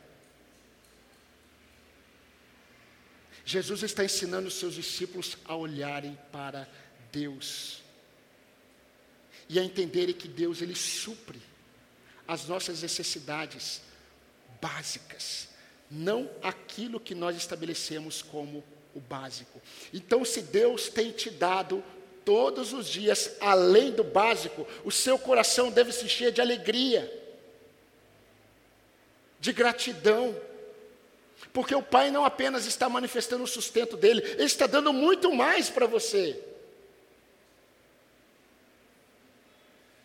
[3.47, 6.69] Jesus está ensinando os seus discípulos a olharem para
[7.13, 7.81] Deus
[9.49, 11.41] e a entenderem que Deus ele supre
[12.27, 13.81] as nossas necessidades
[14.61, 15.49] básicas,
[15.89, 19.63] não aquilo que nós estabelecemos como o básico.
[19.95, 21.85] Então, se Deus tem te dado
[22.25, 27.09] todos os dias além do básico, o seu coração deve se encher de alegria,
[29.39, 30.35] de gratidão.
[31.53, 35.70] Porque o Pai não apenas está manifestando o sustento dele, ele está dando muito mais
[35.70, 36.42] para você.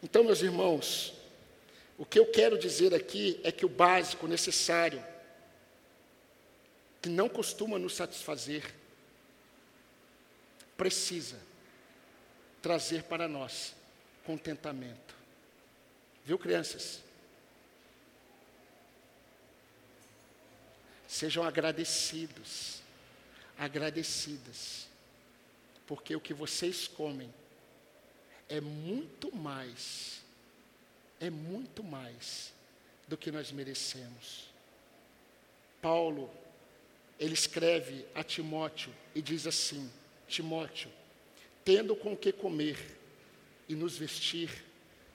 [0.04, 1.14] Então, meus irmãos,
[1.98, 5.04] o que eu quero dizer aqui é que o básico necessário,
[7.02, 8.64] que não costuma nos satisfazer,
[10.76, 11.38] precisa
[12.62, 13.76] trazer para nós
[14.26, 15.16] contentamento.
[16.26, 17.02] Viu, crianças?
[21.12, 22.82] Sejam agradecidos,
[23.58, 24.88] agradecidas,
[25.86, 27.30] porque o que vocês comem
[28.48, 30.22] é muito mais,
[31.20, 32.54] é muito mais
[33.10, 34.46] do que nós merecemos.
[35.82, 36.32] Paulo,
[37.20, 39.92] ele escreve a Timóteo e diz assim:
[40.30, 40.90] Timóteo,
[41.66, 42.98] tendo com que comer
[43.68, 44.64] e nos vestir,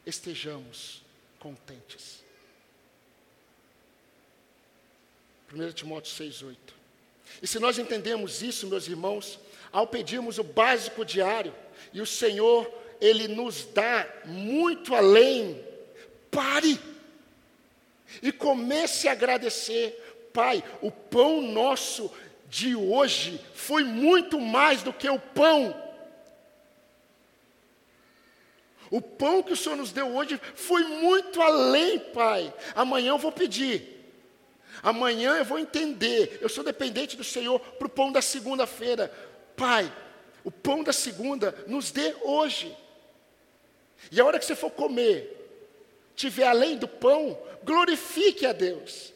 [0.05, 1.03] estejamos
[1.39, 2.26] contentes.
[5.53, 6.57] 1 Timóteo 6,8.
[7.43, 9.39] E se nós entendemos isso, meus irmãos,
[9.73, 11.55] ao pedirmos o básico diário,
[11.93, 15.63] e o Senhor, Ele nos dá muito além,
[16.31, 16.79] pare
[18.23, 20.03] e comece a agradecer.
[20.33, 22.11] Pai, o pão nosso
[22.49, 25.75] de hoje foi muito mais do que o pão.
[28.91, 32.53] O pão que o Senhor nos deu hoje foi muito além, Pai.
[32.75, 33.96] Amanhã eu vou pedir.
[34.83, 36.39] Amanhã eu vou entender.
[36.41, 39.09] Eu sou dependente do Senhor para o pão da segunda-feira.
[39.57, 39.93] Pai,
[40.45, 42.77] o pão da segunda nos dê hoje.
[44.11, 45.33] E a hora que você for comer,
[46.15, 49.13] tiver além do pão, glorifique a Deus.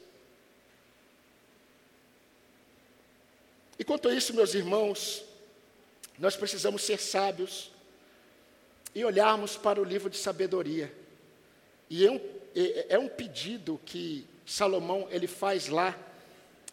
[3.79, 5.25] E quanto a isso, meus irmãos,
[6.19, 7.71] nós precisamos ser sábios
[8.95, 10.93] e olharmos para o livro de sabedoria.
[11.89, 12.21] E é um,
[12.55, 15.97] é, é um pedido que Salomão ele faz lá,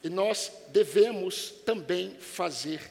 [0.04, 2.82] e nós devemos também fazer.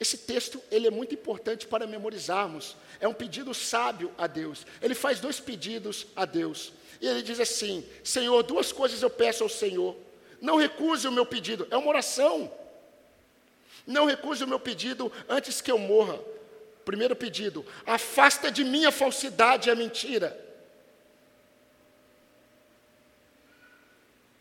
[0.00, 2.74] Esse texto ele é muito importante para memorizarmos.
[3.00, 4.66] É um pedido sábio a Deus.
[4.80, 6.72] Ele faz dois pedidos a Deus.
[7.02, 9.94] E ele diz assim: Senhor, duas coisas eu peço ao Senhor.
[10.40, 11.68] Não recuse o meu pedido.
[11.70, 12.50] É uma oração.
[13.86, 16.18] Não recuse o meu pedido antes que eu morra.
[16.82, 20.43] Primeiro pedido: afasta de mim a falsidade e a mentira.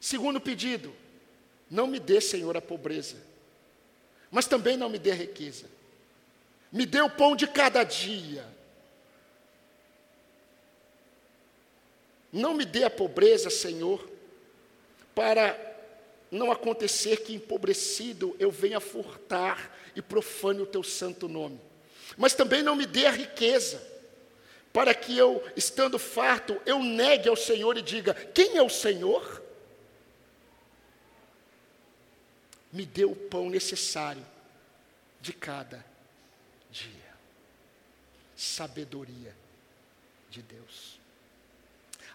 [0.03, 0.93] Segundo pedido:
[1.71, 3.15] não me dê, Senhor, a pobreza,
[4.29, 5.65] mas também não me dê riqueza.
[6.69, 8.45] Me dê o pão de cada dia.
[12.33, 14.05] Não me dê a pobreza, Senhor,
[15.15, 15.57] para
[16.29, 21.61] não acontecer que empobrecido eu venha furtar e profane o teu santo nome.
[22.17, 23.81] Mas também não me dê a riqueza,
[24.73, 29.42] para que eu, estando farto, eu negue ao Senhor e diga: Quem é o Senhor?
[32.73, 34.25] Me dê o pão necessário
[35.21, 35.85] de cada
[36.69, 36.89] dia.
[38.35, 39.33] Sabedoria
[40.29, 40.99] de Deus.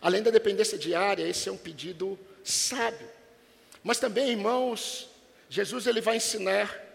[0.01, 3.09] Além da dependência diária, esse é um pedido sábio.
[3.83, 5.09] Mas também, irmãos,
[5.49, 6.87] Jesus ele vai ensinar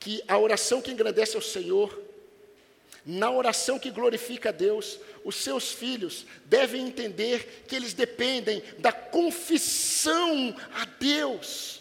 [0.00, 2.02] que a oração que engrandece ao Senhor,
[3.04, 8.92] na oração que glorifica a Deus, os seus filhos devem entender que eles dependem da
[8.92, 11.77] confissão a Deus.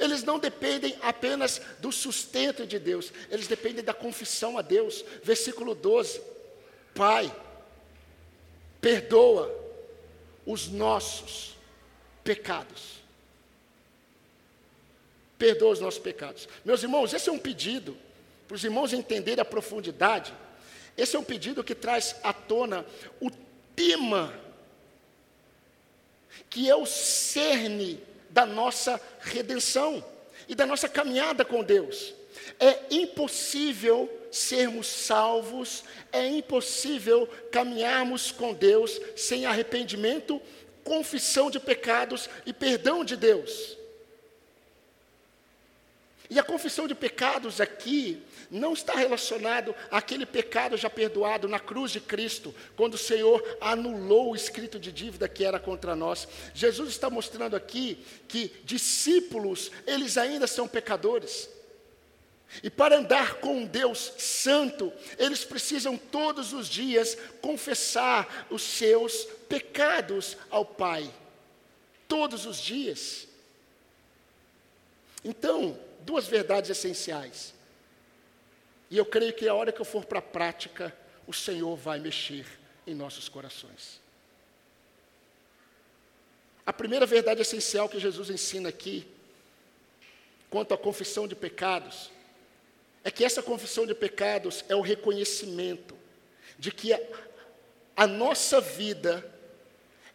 [0.00, 5.04] Eles não dependem apenas do sustento de Deus, eles dependem da confissão a Deus.
[5.22, 6.20] Versículo 12:
[6.94, 7.32] Pai,
[8.80, 9.54] perdoa
[10.44, 11.56] os nossos
[12.24, 13.00] pecados
[15.40, 16.46] perdoa os nossos pecados.
[16.62, 17.96] Meus irmãos, esse é um pedido
[18.46, 20.34] para os irmãos entenderem a profundidade.
[20.98, 22.84] Esse é um pedido que traz à tona
[23.18, 23.30] o
[23.74, 24.38] tema,
[26.50, 27.98] que é o cerne
[28.30, 30.04] da nossa redenção
[30.48, 32.14] e da nossa caminhada com Deus.
[32.58, 40.40] É impossível sermos salvos, é impossível caminharmos com Deus sem arrependimento,
[40.84, 43.76] confissão de pecados e perdão de Deus.
[46.28, 51.92] E a confissão de pecados aqui não está relacionado àquele pecado já perdoado na cruz
[51.92, 56.26] de Cristo, quando o Senhor anulou o escrito de dívida que era contra nós.
[56.52, 61.48] Jesus está mostrando aqui que discípulos, eles ainda são pecadores.
[62.64, 70.36] E para andar com Deus santo, eles precisam todos os dias confessar os seus pecados
[70.50, 71.08] ao Pai.
[72.08, 73.28] Todos os dias.
[75.24, 77.54] Então, duas verdades essenciais.
[78.90, 80.94] E eu creio que a hora que eu for para a prática,
[81.26, 82.44] o Senhor vai mexer
[82.86, 84.00] em nossos corações.
[86.66, 89.06] A primeira verdade essencial que Jesus ensina aqui,
[90.48, 92.10] quanto à confissão de pecados,
[93.04, 95.96] é que essa confissão de pecados é o reconhecimento
[96.58, 97.00] de que a,
[97.96, 99.24] a nossa vida,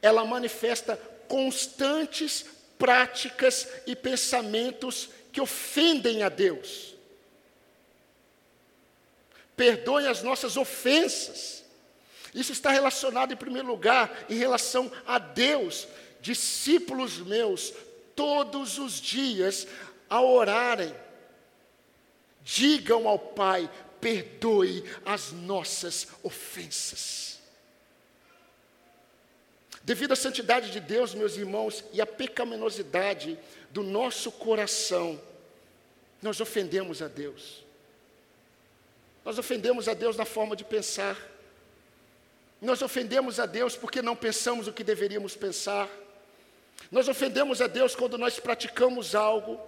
[0.02, 2.46] ela manifesta constantes
[2.78, 6.95] práticas e pensamentos que ofendem a Deus.
[9.56, 11.64] Perdoem as nossas ofensas.
[12.34, 15.88] Isso está relacionado, em primeiro lugar, em relação a Deus.
[16.20, 17.74] Discípulos meus,
[18.16, 19.68] todos os dias,
[20.10, 20.94] ao orarem,
[22.44, 23.70] digam ao Pai:
[24.02, 27.40] perdoe as nossas ofensas.
[29.84, 33.38] Devido à santidade de Deus, meus irmãos, e à pecaminosidade
[33.70, 35.22] do nosso coração,
[36.22, 37.65] nós ofendemos a Deus.
[39.26, 41.18] Nós ofendemos a Deus na forma de pensar.
[42.62, 45.90] Nós ofendemos a Deus porque não pensamos o que deveríamos pensar.
[46.92, 49.60] Nós ofendemos a Deus quando nós praticamos algo.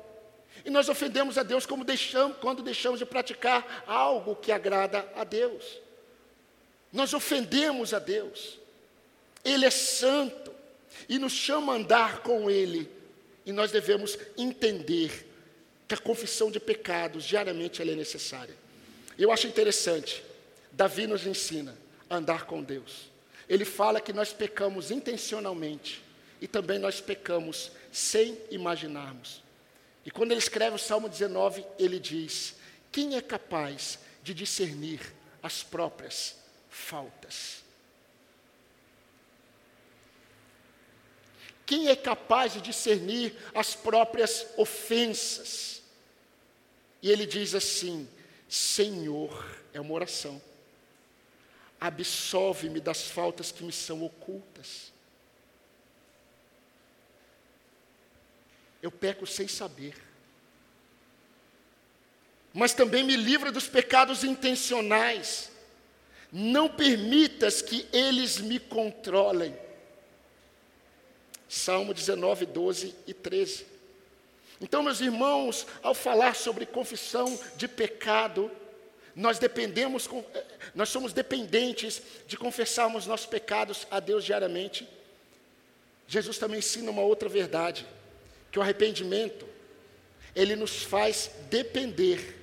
[0.63, 5.23] E nós ofendemos a Deus como deixamos, quando deixamos de praticar algo que agrada a
[5.23, 5.79] Deus.
[6.93, 8.59] Nós ofendemos a Deus.
[9.43, 10.51] Ele é santo
[11.09, 12.89] e nos chama a andar com Ele
[13.45, 15.25] e nós devemos entender
[15.87, 18.66] que a confissão de pecados diariamente é necessária.
[19.17, 20.23] Eu acho interessante,
[20.71, 21.75] Davi nos ensina
[22.09, 23.09] a andar com Deus.
[23.49, 26.03] Ele fala que nós pecamos intencionalmente
[26.39, 29.41] e também nós pecamos sem imaginarmos.
[30.05, 32.55] E quando ele escreve o Salmo 19, ele diz:
[32.91, 35.01] Quem é capaz de discernir
[35.41, 36.35] as próprias
[36.69, 37.63] faltas?
[41.65, 45.81] Quem é capaz de discernir as próprias ofensas?
[47.01, 48.07] E ele diz assim:
[48.47, 50.41] Senhor, é uma oração,
[51.79, 54.91] absolve-me das faltas que me são ocultas.
[58.81, 59.95] Eu peco sem saber.
[62.53, 65.51] Mas também me livra dos pecados intencionais.
[66.31, 69.55] Não permitas que eles me controlem.
[71.47, 73.76] Salmo 19, 12 e 13.
[74.59, 78.51] Então, meus irmãos, ao falar sobre confissão de pecado,
[79.15, 84.87] nós dependemos, eh, nós somos dependentes de confessarmos nossos pecados a Deus diariamente.
[86.07, 87.85] Jesus também ensina uma outra verdade,
[88.51, 89.47] que o arrependimento,
[90.35, 92.35] ele nos faz depender.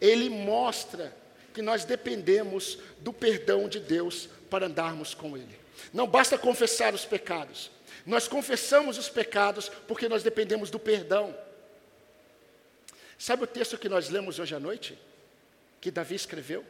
[0.00, 1.14] Ele mostra
[1.52, 5.56] que nós dependemos do perdão de Deus para andarmos com Ele.
[5.92, 7.70] Não basta confessar os pecados,
[8.06, 11.36] nós confessamos os pecados porque nós dependemos do perdão.
[13.18, 14.98] Sabe o texto que nós lemos hoje à noite?
[15.80, 16.64] Que Davi escreveu?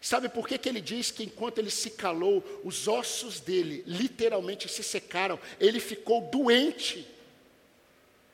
[0.00, 4.66] Sabe por que, que ele diz que enquanto ele se calou, os ossos dele literalmente
[4.66, 7.06] se secaram, ele ficou doente?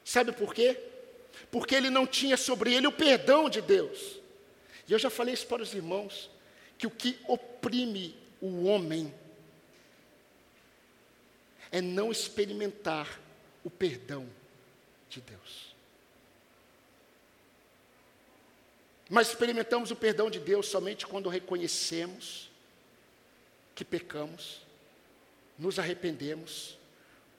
[0.05, 0.79] Sabe por quê?
[1.51, 4.21] Porque ele não tinha sobre ele o perdão de Deus.
[4.89, 6.31] E eu já falei isso para os irmãos,
[6.79, 9.13] que o que oprime o homem
[11.71, 13.21] é não experimentar
[13.65, 14.29] o perdão
[15.09, 15.75] de Deus.
[19.09, 22.51] Mas experimentamos o perdão de Deus somente quando reconhecemos
[23.75, 24.63] que pecamos,
[25.59, 26.77] nos arrependemos,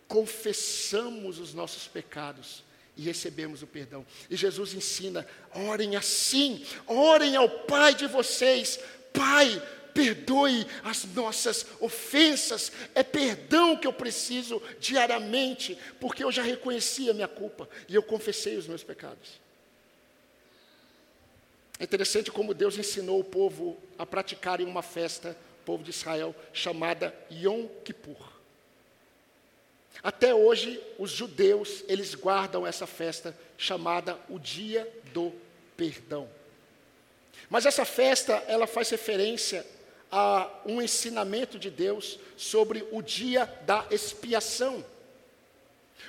[0.07, 2.63] confessamos os nossos pecados
[2.95, 4.05] e recebemos o perdão.
[4.29, 8.79] E Jesus ensina: orem assim, orem ao Pai de vocês,
[9.13, 9.61] Pai,
[9.97, 12.71] perdoe as nossas ofensas.
[12.93, 18.03] É perdão que eu preciso diariamente, porque eu já reconheci a minha culpa e eu
[18.03, 19.41] confessei os meus pecados.
[21.79, 26.35] É interessante como Deus ensinou o povo a praticarem uma festa, o povo de Israel,
[26.53, 28.37] chamada Yom Kippur.
[30.03, 35.33] Até hoje, os judeus, eles guardam essa festa chamada o Dia do
[35.75, 36.29] Perdão.
[37.49, 39.65] Mas essa festa, ela faz referência
[40.11, 44.85] a um ensinamento de Deus sobre o dia da expiação.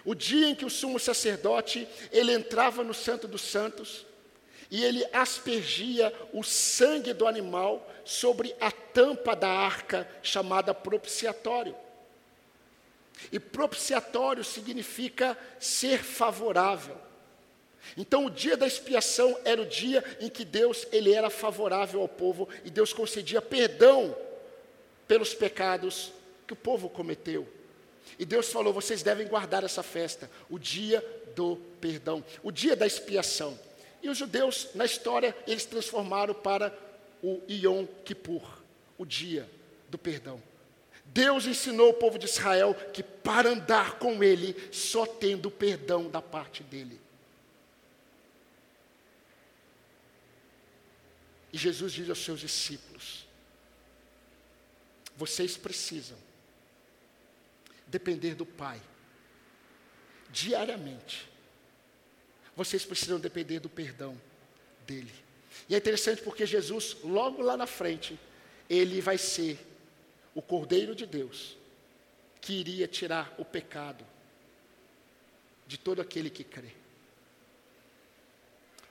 [0.05, 4.07] O dia em que o sumo sacerdote, ele entrava no Santo dos Santos
[4.71, 11.75] e ele aspergia o sangue do animal sobre a tampa da arca chamada propiciatório.
[13.33, 17.08] E propiciatório significa ser favorável.
[17.97, 22.09] Então o dia da expiação era o dia em que Deus ele era favorável ao
[22.09, 24.17] povo e Deus concedia perdão
[25.07, 26.13] pelos pecados
[26.47, 27.49] que o povo cometeu.
[28.19, 32.87] E Deus falou: vocês devem guardar essa festa, o dia do perdão, o dia da
[32.87, 33.59] expiação.
[34.03, 36.77] E os judeus, na história, eles transformaram para
[37.23, 38.43] o Yom Kippur,
[38.97, 39.49] o dia
[39.89, 40.41] do perdão.
[41.05, 46.21] Deus ensinou o povo de Israel que para andar com Ele, só tendo perdão da
[46.21, 47.01] parte dele.
[51.59, 53.27] Jesus diz aos seus discípulos:
[55.17, 56.17] vocês precisam
[57.87, 58.81] depender do Pai,
[60.31, 61.29] diariamente.
[62.55, 64.21] Vocês precisam depender do perdão
[64.87, 65.13] dele.
[65.69, 68.19] E é interessante porque Jesus, logo lá na frente,
[68.69, 69.59] ele vai ser
[70.35, 71.57] o Cordeiro de Deus,
[72.41, 74.05] que iria tirar o pecado
[75.67, 76.78] de todo aquele que crê.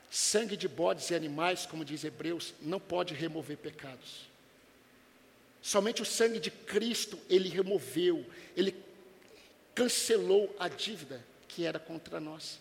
[0.10, 4.28] Sangue de bodes e animais, como diz Hebreus, não pode remover pecados.
[5.62, 8.74] Somente o sangue de Cristo ele removeu, ele
[9.76, 12.60] cancelou a dívida que era contra nós.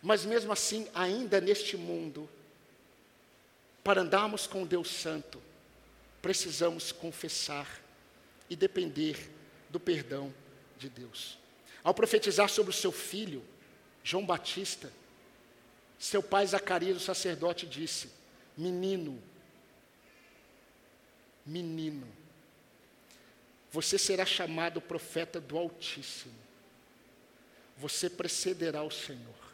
[0.00, 2.28] Mas mesmo assim, ainda neste mundo,
[3.82, 5.42] para andarmos com Deus Santo,
[6.22, 7.68] precisamos confessar
[8.48, 9.30] e depender
[9.68, 10.32] do perdão
[10.78, 11.38] de Deus.
[11.82, 13.42] Ao profetizar sobre o seu filho,
[14.02, 14.90] João Batista,
[15.98, 18.08] seu pai Zacarias, o sacerdote, disse:
[18.56, 19.22] Menino,
[21.44, 22.06] menino,
[23.70, 26.34] você será chamado profeta do Altíssimo,
[27.76, 29.44] você precederá o Senhor.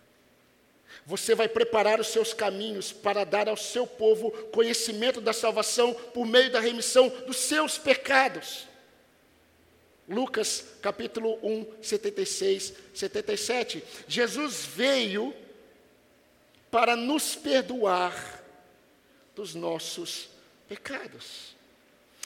[1.07, 6.27] Você vai preparar os seus caminhos para dar ao seu povo conhecimento da salvação por
[6.27, 8.69] meio da remissão dos seus pecados.
[10.09, 13.85] Lucas capítulo 1, 76, 77.
[14.09, 15.35] Jesus veio
[16.71, 18.43] para nos perdoar
[19.35, 20.29] dos nossos
[20.69, 21.55] pecados.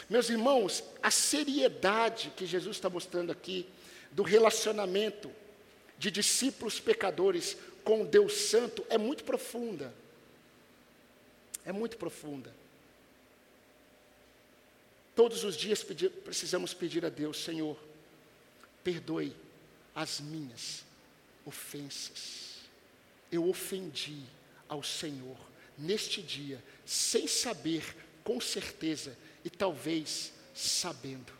[0.08, 3.66] Meus irmãos, a seriedade que Jesus está mostrando aqui
[4.10, 5.30] do relacionamento
[5.98, 9.94] de discípulos pecadores com Deus Santo é muito profunda.
[11.64, 12.52] É muito profunda.
[15.16, 15.82] Todos os dias
[16.24, 17.78] precisamos pedir a Deus, Senhor,
[18.82, 19.34] perdoe
[19.94, 20.84] as minhas
[21.46, 22.53] ofensas.
[23.34, 24.22] Eu ofendi
[24.68, 25.36] ao Senhor
[25.76, 27.82] neste dia, sem saber,
[28.22, 31.32] com certeza, e talvez sabendo.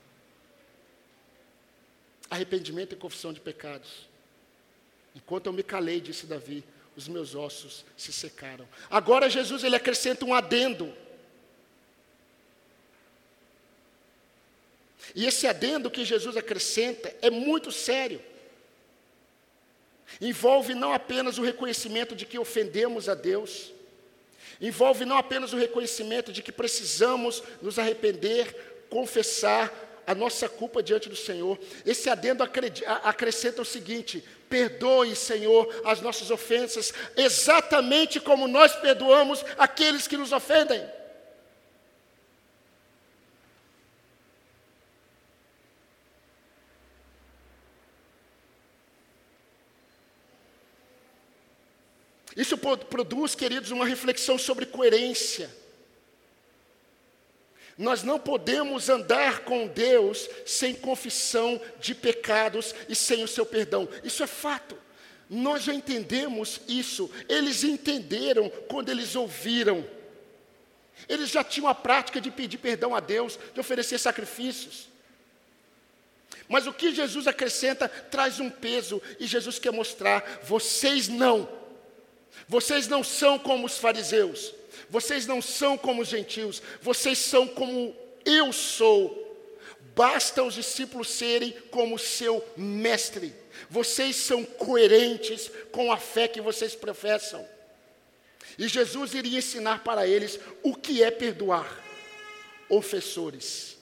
[2.28, 4.08] Arrependimento e confissão de pecados.
[5.14, 6.64] Enquanto eu me calei, disse Davi,
[6.96, 8.68] os meus ossos se secaram.
[8.90, 10.92] Agora Jesus ele acrescenta um adendo.
[15.14, 18.20] E esse adendo que Jesus acrescenta é muito sério.
[20.20, 23.72] Envolve não apenas o reconhecimento de que ofendemos a Deus,
[24.60, 29.72] envolve não apenas o reconhecimento de que precisamos nos arrepender, confessar
[30.06, 31.58] a nossa culpa diante do Senhor.
[31.84, 32.42] Esse adendo
[33.02, 40.32] acrescenta o seguinte: perdoe, Senhor, as nossas ofensas, exatamente como nós perdoamos aqueles que nos
[40.32, 40.84] ofendem.
[52.36, 55.50] Isso produz, queridos, uma reflexão sobre coerência.
[57.76, 63.88] Nós não podemos andar com Deus sem confissão de pecados e sem o seu perdão.
[64.02, 64.76] Isso é fato.
[65.28, 67.10] Nós já entendemos isso.
[67.28, 69.84] Eles entenderam quando eles ouviram.
[71.08, 74.88] Eles já tinham a prática de pedir perdão a Deus, de oferecer sacrifícios.
[76.48, 81.48] Mas o que Jesus acrescenta traz um peso, e Jesus quer mostrar: vocês não.
[82.48, 84.54] Vocês não são como os fariseus,
[84.88, 89.22] vocês não são como os gentios, vocês são como eu sou.
[89.94, 93.34] Basta os discípulos serem como seu mestre.
[93.70, 97.46] Vocês são coerentes com a fé que vocês professam.
[98.58, 101.80] E Jesus iria ensinar para eles o que é perdoar
[102.68, 103.76] ofensores.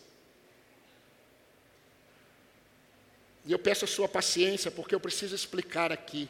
[3.44, 6.28] E eu peço a sua paciência, porque eu preciso explicar aqui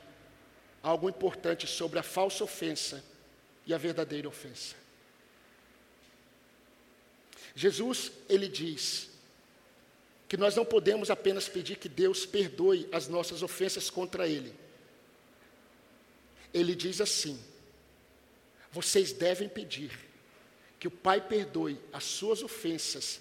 [0.83, 3.03] algo importante sobre a falsa ofensa
[3.67, 4.75] e a verdadeira ofensa.
[7.55, 9.11] Jesus, ele diz
[10.29, 14.55] que nós não podemos apenas pedir que Deus perdoe as nossas ofensas contra ele.
[16.53, 17.39] Ele diz assim:
[18.71, 19.93] vocês devem pedir
[20.81, 23.21] que o Pai perdoe as suas ofensas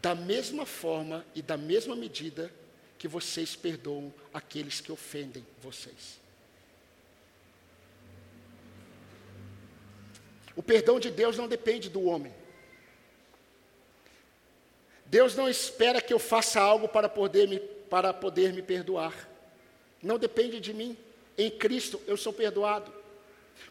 [0.00, 2.52] da mesma forma e da mesma medida
[2.98, 6.21] que vocês perdoam aqueles que ofendem vocês.
[10.54, 12.32] O perdão de Deus não depende do homem.
[15.06, 19.28] Deus não espera que eu faça algo para poder me, para poder me perdoar.
[20.02, 20.96] Não depende de mim.
[21.36, 22.92] Em Cristo eu sou perdoado.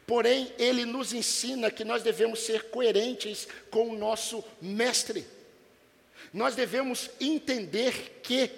[0.06, 5.26] Porém, Ele nos ensina que nós devemos ser coerentes com o nosso Mestre.
[6.34, 8.50] Nós devemos entender que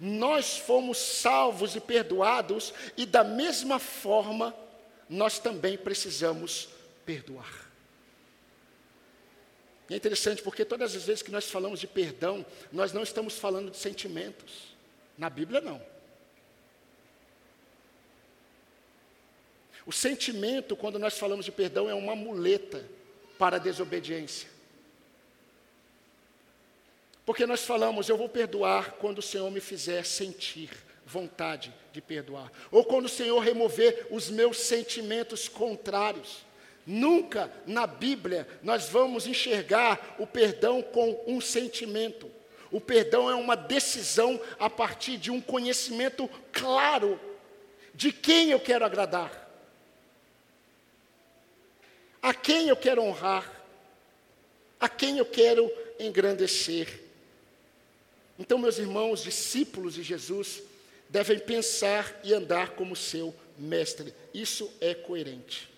[0.00, 4.54] nós fomos salvos e perdoados, e da mesma forma,
[5.08, 6.68] nós também precisamos
[7.08, 7.70] perdoar.
[9.88, 13.38] E é interessante porque todas as vezes que nós falamos de perdão, nós não estamos
[13.38, 14.76] falando de sentimentos.
[15.16, 15.80] Na Bíblia, não.
[19.86, 22.84] O sentimento, quando nós falamos de perdão, é uma muleta
[23.38, 24.50] para a desobediência.
[27.24, 30.68] Porque nós falamos, eu vou perdoar quando o Senhor me fizer sentir
[31.06, 32.52] vontade de perdoar.
[32.70, 36.46] Ou quando o Senhor remover os meus sentimentos contrários.
[36.90, 42.30] Nunca na Bíblia nós vamos enxergar o perdão com um sentimento.
[42.72, 47.20] O perdão é uma decisão a partir de um conhecimento claro
[47.92, 49.52] de quem eu quero agradar,
[52.22, 53.66] a quem eu quero honrar,
[54.80, 55.70] a quem eu quero
[56.00, 57.02] engrandecer.
[58.38, 60.62] Então, meus irmãos, discípulos de Jesus,
[61.06, 64.14] devem pensar e andar como seu mestre.
[64.32, 65.76] Isso é coerente.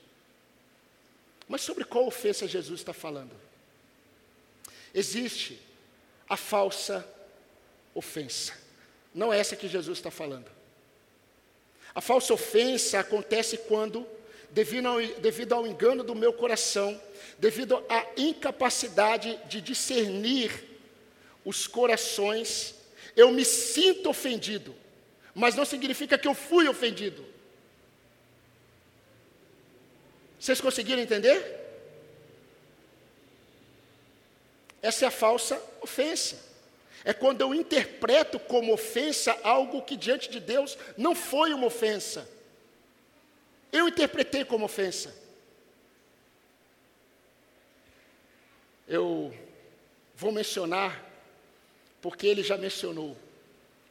[1.50, 3.32] Mas sobre qual ofensa Jesus está falando?
[4.94, 5.60] Existe
[6.28, 7.04] a falsa
[7.92, 8.56] ofensa.
[9.12, 10.48] Não é essa que Jesus está falando.
[11.92, 14.06] A falsa ofensa acontece quando,
[14.52, 17.02] devido ao, devido ao engano do meu coração,
[17.36, 20.52] devido à incapacidade de discernir
[21.44, 22.76] os corações,
[23.16, 24.72] eu me sinto ofendido,
[25.34, 27.26] mas não significa que eu fui ofendido.
[30.40, 31.60] Vocês conseguiram entender?
[34.80, 36.48] Essa é a falsa ofensa.
[37.04, 42.26] É quando eu interpreto como ofensa algo que diante de Deus não foi uma ofensa.
[43.70, 45.14] Eu interpretei como ofensa.
[48.88, 49.32] Eu
[50.16, 51.04] vou mencionar,
[52.00, 53.16] porque ele já mencionou.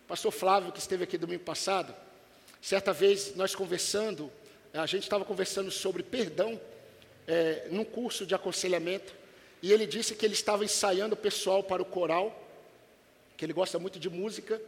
[0.08, 1.96] Pastor Flávio, que esteve aqui domingo passado,
[2.60, 4.32] certa vez nós conversando,
[4.74, 6.60] a gente estava conversando sobre perdão
[7.28, 9.14] é, num curso de aconselhamento,
[9.62, 12.48] e ele disse que ele estava ensaiando o pessoal para o coral,
[13.36, 14.62] que ele gosta muito de música,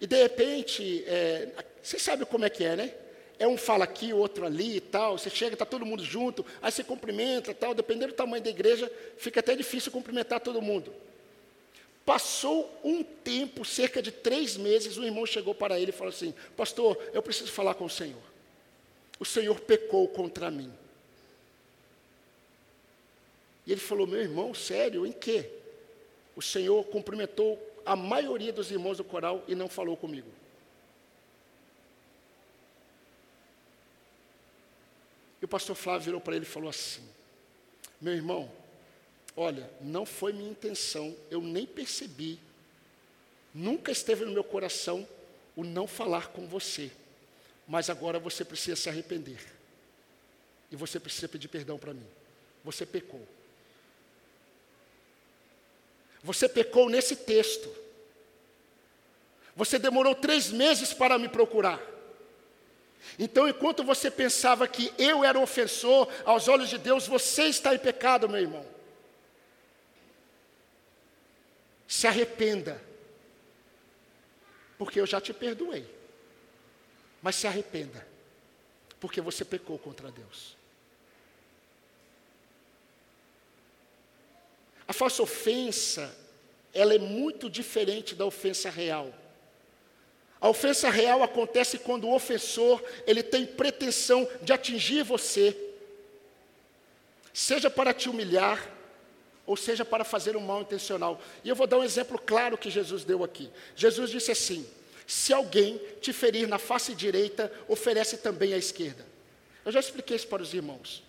[0.00, 1.48] e de repente, é,
[1.82, 2.94] você sabe como é que é, né?
[3.38, 5.18] É um fala aqui, outro ali e tal.
[5.18, 7.74] Você chega, está todo mundo junto, aí você cumprimenta e tal.
[7.74, 10.92] Dependendo do tamanho da igreja, fica até difícil cumprimentar todo mundo.
[12.04, 16.34] Passou um tempo, cerca de três meses, um irmão chegou para ele e falou assim:
[16.56, 18.33] Pastor, eu preciso falar com o Senhor.
[19.24, 20.70] O Senhor pecou contra mim.
[23.66, 25.50] E ele falou: Meu irmão, sério, em quê?
[26.36, 30.28] O Senhor cumprimentou a maioria dos irmãos do coral e não falou comigo.
[35.40, 37.00] E o pastor Flávio virou para ele e falou assim:
[37.98, 38.52] Meu irmão,
[39.34, 42.38] olha, não foi minha intenção, eu nem percebi,
[43.54, 45.08] nunca esteve no meu coração
[45.56, 46.92] o não falar com você,
[47.66, 49.40] mas agora você precisa se arrepender,
[50.70, 52.06] e você precisa pedir perdão para mim.
[52.64, 53.26] Você pecou.
[56.22, 57.70] Você pecou nesse texto.
[59.54, 61.80] Você demorou três meses para me procurar.
[63.18, 67.78] Então, enquanto você pensava que eu era ofensor aos olhos de Deus, você está em
[67.78, 68.66] pecado, meu irmão.
[71.86, 72.82] Se arrependa,
[74.78, 75.86] porque eu já te perdoei.
[77.24, 78.06] Mas se arrependa,
[79.00, 80.54] porque você pecou contra Deus.
[84.86, 86.14] A falsa ofensa,
[86.74, 89.10] ela é muito diferente da ofensa real.
[90.38, 95.56] A ofensa real acontece quando o ofensor, ele tem pretensão de atingir você,
[97.32, 98.70] seja para te humilhar,
[99.46, 101.18] ou seja para fazer um mal intencional.
[101.42, 103.50] E eu vou dar um exemplo claro que Jesus deu aqui.
[103.74, 104.68] Jesus disse assim:
[105.06, 109.04] se alguém te ferir na face direita, oferece também a esquerda.
[109.64, 111.02] Eu já expliquei isso para os irmãos.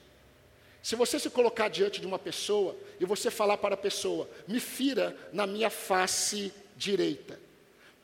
[0.82, 4.60] Se você se colocar diante de uma pessoa e você falar para a pessoa, me
[4.60, 7.39] fira na minha face direita.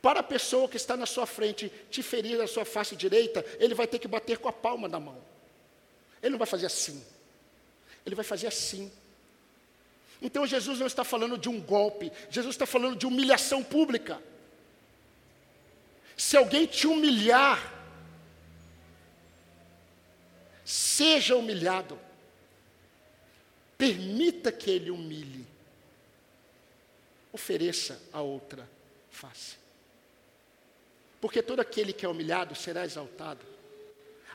[0.01, 3.75] Para a pessoa que está na sua frente te ferir na sua face direita, ele
[3.75, 5.21] vai ter que bater com a palma da mão.
[6.23, 7.05] Ele não vai fazer assim.
[8.03, 8.91] Ele vai fazer assim.
[10.21, 14.21] Então Jesus não está falando de um golpe, Jesus está falando de humilhação pública.
[16.21, 17.59] Se alguém te humilhar,
[20.63, 21.99] seja humilhado.
[23.77, 25.47] Permita que ele humilhe.
[27.33, 28.69] Ofereça a outra
[29.09, 29.61] face
[31.21, 33.45] porque todo aquele que é humilhado será exaltado.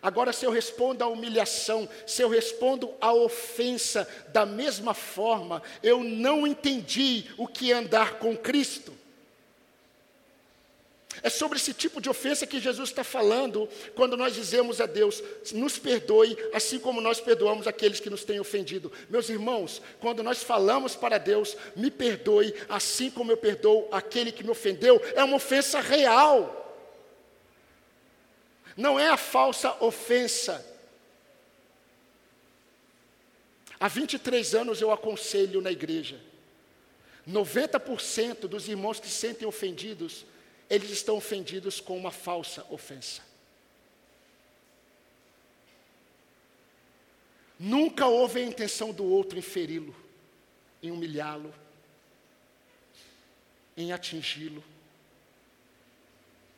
[0.01, 6.05] Agora, se eu respondo à humilhação, se eu respondo à ofensa da mesma forma, eu
[6.05, 8.96] não entendi o que é andar com Cristo.
[11.23, 15.23] É sobre esse tipo de ofensa que Jesus está falando quando nós dizemos a Deus:
[15.53, 18.93] nos perdoe, assim como nós perdoamos aqueles que nos têm ofendido.
[19.09, 24.45] Meus irmãos, quando nós falamos para Deus, me perdoe, assim como eu perdoo aquele que
[24.45, 26.63] me ofendeu, é uma ofensa real.
[28.77, 30.65] Não é a falsa ofensa.
[33.81, 36.21] Há 23 anos eu aconselho na igreja.
[37.29, 40.25] 90% dos irmãos que se sentem ofendidos,
[40.69, 43.23] eles estão ofendidos com uma falsa ofensa.
[47.59, 49.95] Nunca houve a intenção do outro em feri-lo,
[50.83, 51.55] em humilhá-lo,
[53.77, 54.63] em atingi-lo.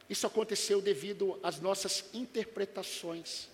[0.08, 3.48] Isso aconteceu devido às nossas interpretações.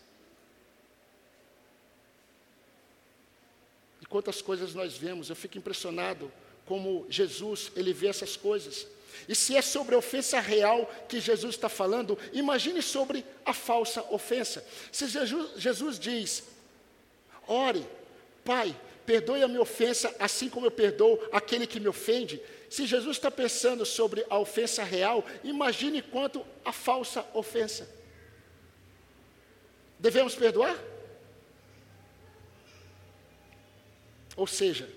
[4.01, 6.33] E quantas coisas nós vemos, eu fico impressionado
[6.65, 8.87] como Jesus, ele vê essas coisas.
[9.29, 14.03] E se é sobre a ofensa real que Jesus está falando, imagine sobre a falsa
[14.11, 14.65] ofensa.
[14.91, 16.43] Se Jesus, Jesus diz,
[17.47, 17.87] ore,
[18.45, 22.41] Pai, perdoe a minha ofensa, assim como eu perdoo aquele que me ofende.
[22.69, 27.89] Se Jesus está pensando sobre a ofensa real, imagine quanto a falsa ofensa.
[29.99, 30.77] Devemos perdoar?
[34.37, 34.89] Ou seja,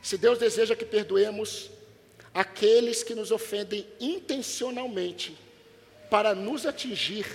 [0.00, 1.70] se Deus deseja que perdoemos,
[2.36, 5.34] aqueles que nos ofendem intencionalmente
[6.10, 7.26] para nos atingir.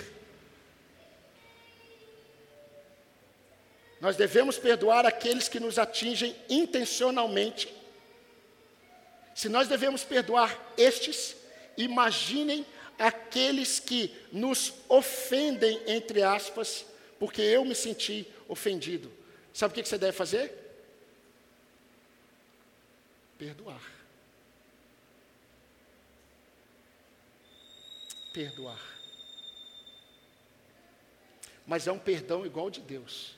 [4.00, 7.74] Nós devemos perdoar aqueles que nos atingem intencionalmente.
[9.34, 11.36] Se nós devemos perdoar estes,
[11.76, 12.64] imaginem
[13.00, 16.86] aqueles que nos ofendem, entre aspas,
[17.18, 19.12] porque eu me senti ofendido.
[19.52, 20.54] Sabe o que você deve fazer?
[23.40, 24.01] Perdoar.
[28.34, 28.80] Perdoar.
[31.66, 33.36] Mas é um perdão igual de Deus.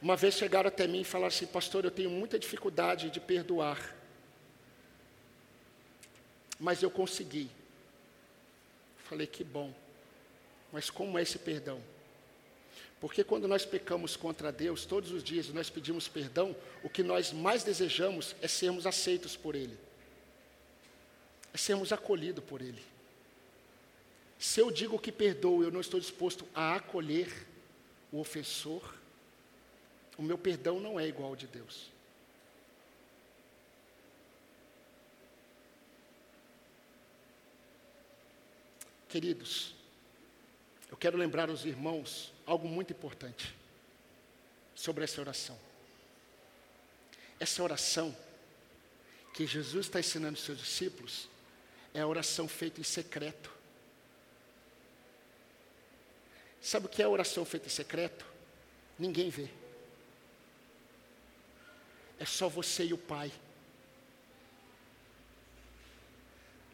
[0.00, 3.94] Uma vez chegaram até mim e falaram assim, pastor, eu tenho muita dificuldade de perdoar.
[6.58, 7.48] Mas eu consegui.
[9.04, 9.72] Falei, que bom.
[10.72, 11.80] Mas como é esse perdão?
[13.00, 17.32] Porque quando nós pecamos contra Deus, todos os dias nós pedimos perdão, o que nós
[17.32, 19.76] mais desejamos é sermos aceitos por Ele,
[21.52, 22.80] é sermos acolhidos por Ele.
[24.42, 27.46] Se eu digo que perdoo, eu não estou disposto a acolher
[28.10, 28.92] o ofensor,
[30.18, 31.92] o meu perdão não é igual ao de Deus.
[39.08, 39.76] Queridos,
[40.90, 43.54] eu quero lembrar aos irmãos algo muito importante
[44.74, 45.56] sobre essa oração.
[47.38, 48.16] Essa oração
[49.34, 51.28] que Jesus está ensinando aos seus discípulos
[51.94, 53.51] é a oração feita em secreto.
[56.62, 58.24] Sabe o que é oração feita em secreto?
[58.96, 59.48] Ninguém vê.
[62.20, 63.32] É só você e o Pai.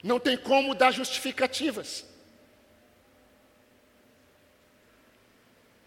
[0.03, 2.05] Não tem como dar justificativas.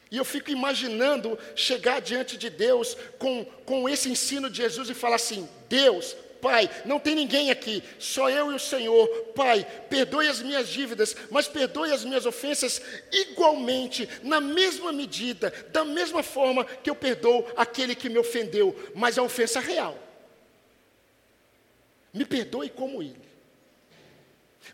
[0.10, 4.96] E eu fico imaginando chegar diante de Deus com, com esse ensino de Jesus e
[4.96, 9.08] falar assim: Deus, Pai, não tem ninguém aqui, só eu e o Senhor.
[9.36, 12.82] Pai, perdoe as minhas dívidas, mas perdoe as minhas ofensas
[13.12, 19.20] igualmente, na mesma medida, da mesma forma que eu perdoo aquele que me ofendeu, mas
[19.20, 19.98] a ofensa real.
[22.12, 23.22] Me perdoe como ele.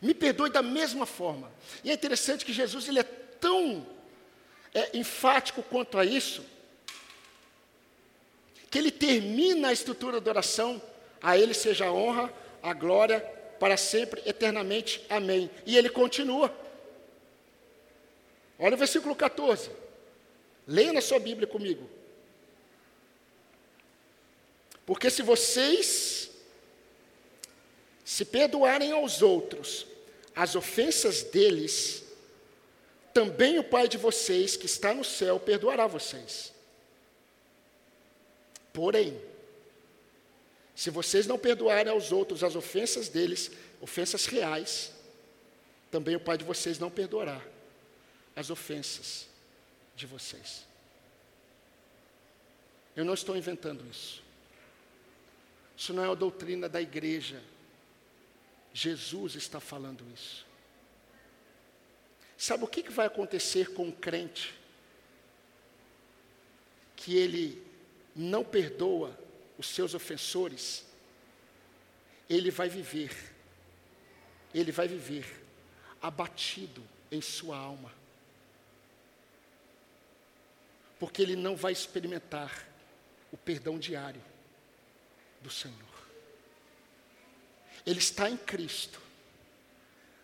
[0.02, 1.52] Me perdoe da mesma forma.
[1.84, 3.86] E é interessante que Jesus ele é tão
[4.74, 6.46] é, enfático quanto a isso,
[8.72, 10.82] que ele termina a estrutura da oração
[11.22, 13.20] a Ele seja a honra, a glória,
[13.60, 15.06] para sempre, eternamente.
[15.10, 15.50] Amém.
[15.66, 16.54] E ele continua.
[18.60, 19.70] Olha o versículo 14.
[20.68, 21.90] Leia na sua Bíblia comigo.
[24.86, 26.30] Porque se vocês
[28.06, 29.86] se perdoarem aos outros
[30.36, 32.04] as ofensas deles,
[33.14, 36.54] também o Pai de vocês que está no céu perdoará vocês.
[38.72, 39.20] Porém,
[40.78, 43.50] se vocês não perdoarem aos outros as ofensas deles,
[43.82, 44.94] ofensas reais,
[45.90, 47.42] também o Pai de vocês não perdoará
[48.36, 49.28] as ofensas
[49.96, 50.68] de vocês.
[52.96, 54.22] Eu não estou inventando isso.
[55.76, 57.42] Isso não é a doutrina da igreja.
[58.72, 60.46] Jesus está falando isso.
[62.38, 64.54] Sabe o que vai acontecer com um crente
[66.96, 67.66] que ele
[68.16, 69.26] não perdoa
[69.58, 70.86] os seus ofensores,
[72.30, 73.12] ele vai viver,
[74.54, 75.46] ele vai viver
[76.02, 77.92] abatido em sua alma,
[81.00, 82.68] porque ele não vai experimentar
[83.32, 84.22] o perdão diário
[85.42, 85.76] do Senhor.
[87.86, 89.02] Ele está em Cristo.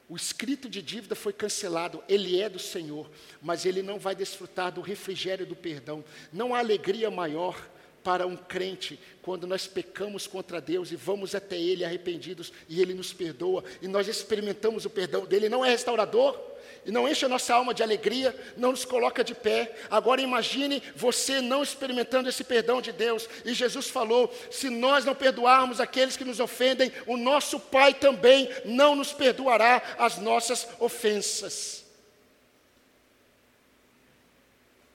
[0.09, 3.09] O escrito de dívida foi cancelado, ele é do Senhor,
[3.41, 6.03] mas ele não vai desfrutar do refrigério do perdão.
[6.31, 7.57] Não há alegria maior
[8.03, 12.93] para um crente quando nós pecamos contra Deus e vamos até Ele arrependidos e Ele
[12.93, 16.37] nos perdoa e nós experimentamos o perdão dele, não é restaurador
[16.85, 19.73] e não enche a nossa alma de alegria, não nos coloca de pé.
[19.89, 23.29] Agora imagine você não experimentando esse perdão de Deus.
[23.45, 28.49] E Jesus falou: se nós não perdoarmos aqueles que nos ofendem, o nosso Pai também
[28.65, 31.85] não nos perdoará as nossas ofensas.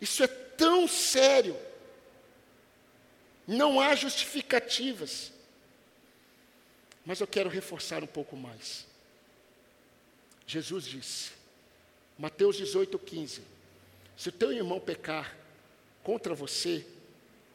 [0.01, 1.57] Isso é tão sério
[3.49, 5.33] não há justificativas.
[7.05, 8.87] Mas eu quero reforçar um pouco mais.
[10.47, 11.33] Jesus disse,
[12.19, 13.43] Mateus 18, 15:
[14.15, 15.35] Se o teu irmão pecar
[16.03, 16.87] contra você,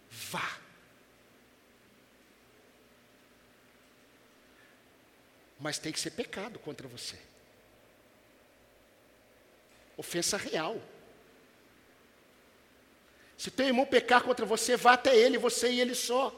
[0.10, 0.60] vá.
[5.60, 7.20] Mas tem que ser pecado contra você.
[9.96, 10.82] Ofensa real.
[13.44, 16.34] Se teu irmão pecar contra você, vá até ele, você e ele só.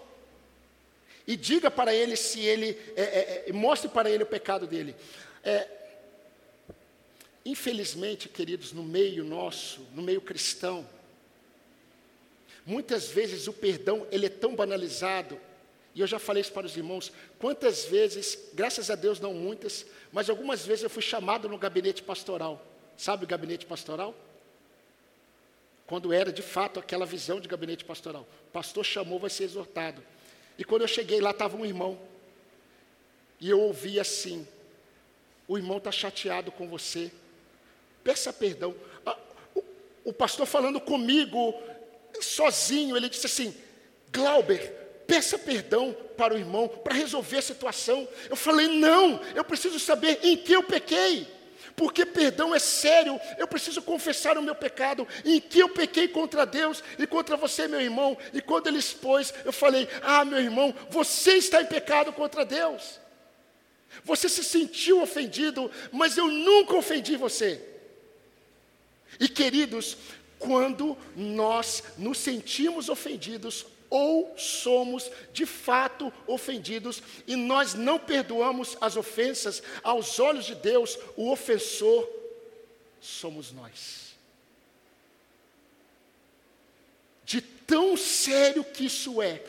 [1.27, 4.95] E diga para ele se ele, é, é, é, mostre para ele o pecado dele.
[5.43, 5.67] É,
[7.45, 10.83] infelizmente, queridos, no meio nosso, no meio cristão,
[12.65, 15.39] muitas vezes o perdão ele é tão banalizado.
[15.93, 17.11] E eu já falei isso para os irmãos.
[17.37, 22.01] Quantas vezes, graças a Deus não muitas, mas algumas vezes eu fui chamado no gabinete
[22.01, 22.65] pastoral.
[22.97, 24.15] Sabe o gabinete pastoral?
[25.87, 28.27] Quando era de fato aquela visão de gabinete pastoral.
[28.47, 30.03] O pastor chamou, vai ser exortado.
[30.57, 31.99] E quando eu cheguei lá, estava um irmão.
[33.39, 34.47] E eu ouvi assim:
[35.47, 37.11] o irmão está chateado com você.
[38.03, 38.75] Peça perdão.
[39.05, 39.17] Ah,
[39.53, 39.63] o,
[40.05, 41.53] o pastor falando comigo,
[42.19, 43.55] sozinho, ele disse assim:
[44.11, 44.71] Glauber,
[45.05, 48.07] peça perdão para o irmão para resolver a situação.
[48.29, 51.27] Eu falei: não, eu preciso saber em que eu pequei
[51.75, 56.45] porque perdão é sério, eu preciso confessar o meu pecado, em que eu pequei contra
[56.45, 58.17] Deus e contra você, meu irmão.
[58.33, 62.99] E quando ele expôs, eu falei: Ah, meu irmão, você está em pecado contra Deus.
[64.03, 67.61] Você se sentiu ofendido, mas eu nunca ofendi você.
[69.19, 69.97] E queridos,
[70.39, 78.95] quando nós nos sentimos ofendidos, ou somos de fato ofendidos e nós não perdoamos as
[78.95, 82.07] ofensas, aos olhos de Deus, o ofensor
[82.99, 84.15] somos nós.
[87.23, 89.43] De tão sério que isso é,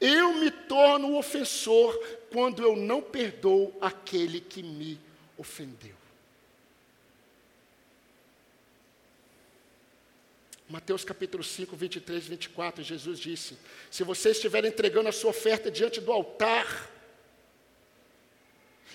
[0.00, 1.96] eu me torno ofensor
[2.30, 4.98] quando eu não perdoo aquele que me
[5.38, 6.01] ofendeu.
[10.72, 13.58] Mateus capítulo 5, 23 e 24, Jesus disse:
[13.90, 16.90] Se você estiver entregando a sua oferta diante do altar,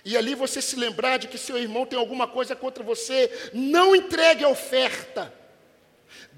[0.03, 3.95] e ali você se lembrar de que seu irmão tem alguma coisa contra você, não
[3.95, 5.31] entregue a oferta,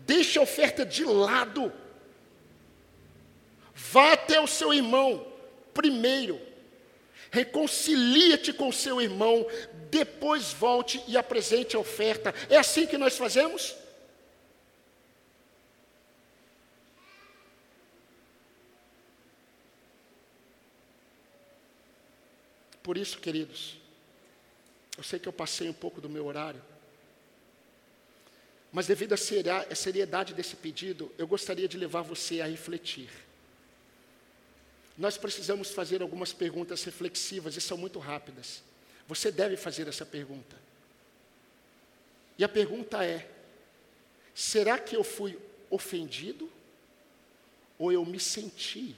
[0.05, 1.71] deixe a oferta de lado,
[3.73, 5.25] vá até o seu irmão
[5.73, 6.37] primeiro,
[7.31, 9.47] reconcilie-te com seu irmão,
[9.89, 12.35] depois volte e apresente a oferta.
[12.49, 13.78] É assim que nós fazemos?
[22.89, 23.75] Por isso, queridos,
[24.97, 26.59] eu sei que eu passei um pouco do meu horário,
[28.71, 33.11] mas devido à seriedade desse pedido, eu gostaria de levar você a refletir.
[34.97, 38.63] Nós precisamos fazer algumas perguntas reflexivas e são muito rápidas.
[39.07, 40.57] Você deve fazer essa pergunta.
[42.39, 43.29] E a pergunta é:
[44.33, 45.37] será que eu fui
[45.69, 46.51] ofendido
[47.77, 48.95] ou eu me senti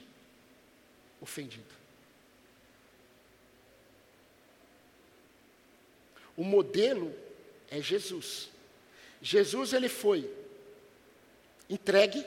[1.20, 1.81] ofendido?
[6.42, 7.14] O modelo
[7.70, 8.48] é Jesus.
[9.20, 10.28] Jesus ele foi
[11.70, 12.26] entregue,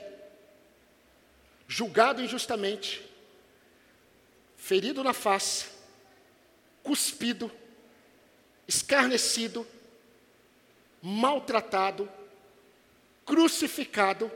[1.68, 3.04] julgado injustamente,
[4.56, 5.66] ferido na face,
[6.82, 7.52] cuspido,
[8.66, 9.66] escarnecido,
[11.02, 12.10] maltratado,
[13.26, 14.32] crucificado,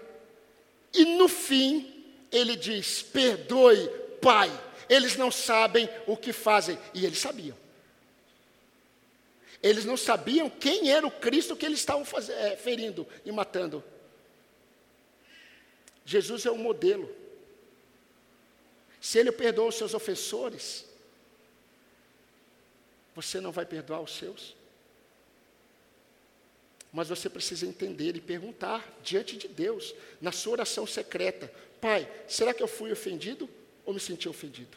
[0.93, 3.89] e no fim ele diz: Perdoe,
[4.20, 4.51] Pai,
[4.91, 6.78] eles não sabem o que fazem.
[6.93, 7.57] E eles sabiam.
[9.62, 13.84] Eles não sabiam quem era o Cristo que eles estavam é, ferindo e matando.
[16.04, 17.14] Jesus é o modelo.
[19.00, 20.84] Se ele perdoou os seus ofensores,
[23.14, 24.56] você não vai perdoar os seus?
[26.92, 32.52] Mas você precisa entender e perguntar diante de Deus, na sua oração secreta: Pai, será
[32.52, 33.48] que eu fui ofendido
[33.84, 34.76] ou me senti ofendido?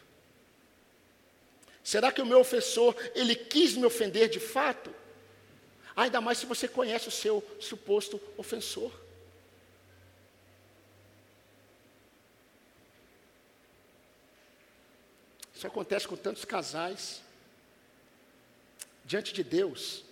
[1.84, 4.90] Será que o meu ofensor, ele quis me ofender de fato?
[5.94, 8.90] Ainda mais se você conhece o seu suposto ofensor.
[15.54, 17.22] Isso acontece com tantos casais.
[19.04, 20.04] Diante de Deus,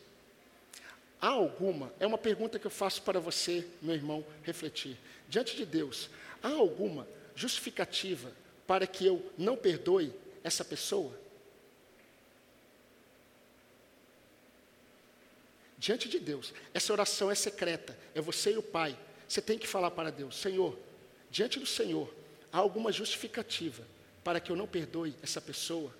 [1.18, 4.98] há alguma, é uma pergunta que eu faço para você, meu irmão, refletir.
[5.26, 6.10] Diante de Deus,
[6.42, 8.30] há alguma justificativa
[8.66, 10.12] para que eu não perdoe
[10.44, 11.22] essa pessoa?
[15.82, 16.54] Diante de Deus.
[16.72, 18.96] Essa oração é secreta, é você e o Pai.
[19.28, 20.78] Você tem que falar para Deus: Senhor,
[21.28, 22.08] diante do Senhor,
[22.52, 23.84] há alguma justificativa
[24.22, 25.92] para que eu não perdoe essa pessoa?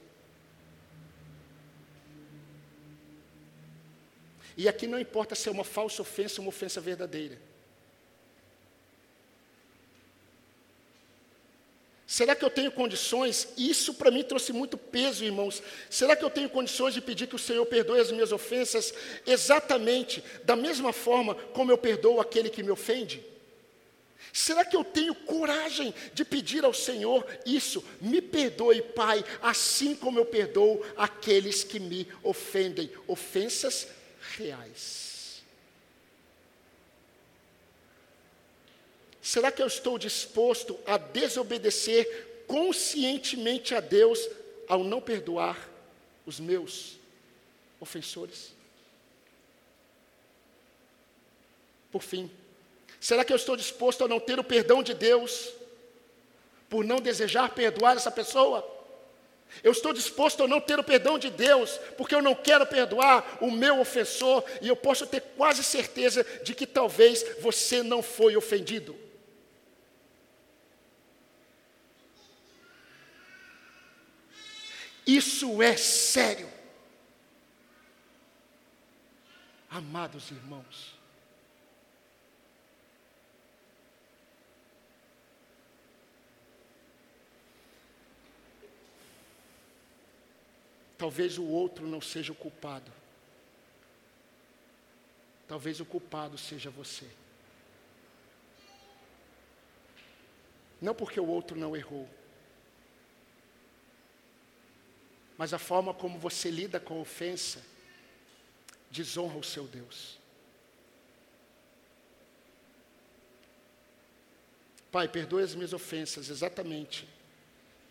[4.57, 7.37] E aqui não importa se é uma falsa ofensa ou uma ofensa verdadeira.
[12.13, 13.49] Será que eu tenho condições?
[13.57, 15.63] Isso para mim trouxe muito peso, irmãos.
[15.89, 18.93] Será que eu tenho condições de pedir que o Senhor perdoe as minhas ofensas
[19.27, 23.25] exatamente da mesma forma como eu perdoo aquele que me ofende?
[24.31, 27.83] Será que eu tenho coragem de pedir ao Senhor isso?
[27.99, 32.91] Me perdoe, Pai, assim como eu perdoo aqueles que me ofendem.
[33.09, 33.89] Ofensas
[34.37, 35.12] reais.
[39.23, 44.29] Será que eu estou disposto a desobedecer conscientemente a Deus
[44.67, 45.71] ao não perdoar
[46.27, 46.99] os meus
[47.81, 48.53] ofensores?
[51.93, 52.29] Por fim,
[53.01, 55.53] será que eu estou disposto a não ter o perdão de Deus
[56.69, 58.69] por não desejar perdoar essa pessoa?
[59.63, 63.39] Eu estou disposto a não ter o perdão de Deus, porque eu não quero perdoar
[63.41, 68.35] o meu ofensor, e eu posso ter quase certeza de que talvez você não foi
[68.37, 68.97] ofendido.
[75.07, 76.49] Isso é sério.
[79.69, 80.95] Amados irmãos,
[91.03, 92.89] Talvez o outro não seja o culpado.
[95.49, 97.11] Talvez o culpado seja você.
[100.81, 102.09] Não porque o outro não errou,
[105.37, 107.63] mas a forma como você lida com a ofensa
[108.91, 110.19] desonra o seu Deus.
[114.91, 117.09] Pai, perdoe as minhas ofensas exatamente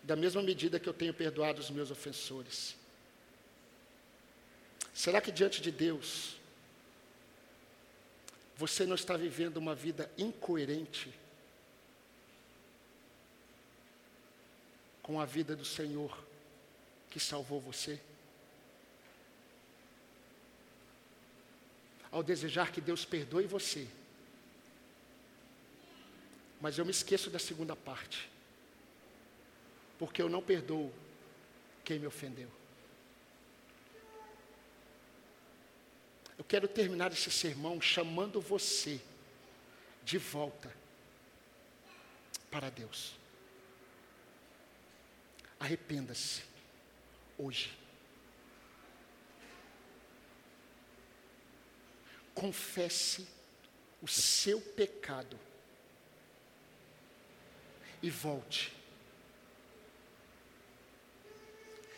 [0.04, 2.76] da mesma medida que eu tenho perdoado os meus ofensores.
[4.94, 6.36] Será que diante de Deus,
[8.56, 11.12] você não está vivendo uma vida incoerente
[15.02, 16.31] com a vida do Senhor
[17.12, 18.00] que salvou você?
[22.10, 23.86] Ao desejar que Deus perdoe você,
[26.58, 28.30] mas eu me esqueço da segunda parte,
[29.98, 30.90] porque eu não perdoo
[31.84, 32.50] quem me ofendeu.
[36.38, 39.00] Eu quero terminar esse sermão chamando você
[40.02, 40.74] de volta
[42.50, 43.16] para Deus.
[45.60, 46.51] Arrependa-se
[47.42, 47.72] hoje.
[52.34, 53.26] Confesse
[54.00, 55.38] o seu pecado
[58.02, 58.72] e volte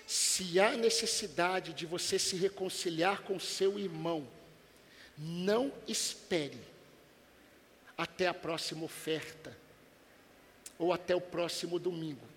[0.06, 4.26] se há necessidade de você se reconciliar com seu irmão,
[5.16, 6.60] não espere
[7.96, 9.56] até a próxima oferta
[10.78, 12.33] ou até o próximo domingo.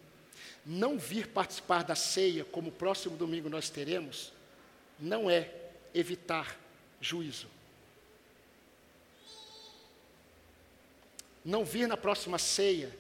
[0.70, 4.34] Não vir participar da ceia, como o próximo domingo nós teremos,
[5.00, 5.50] não é
[5.94, 6.60] evitar
[7.00, 7.48] juízo.
[11.46, 12.94] Não vir na próxima ceia,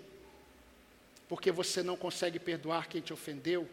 [1.28, 3.70] porque você não consegue perdoar quem te ofendeu,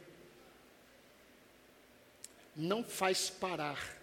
[2.56, 3.96] não faz parar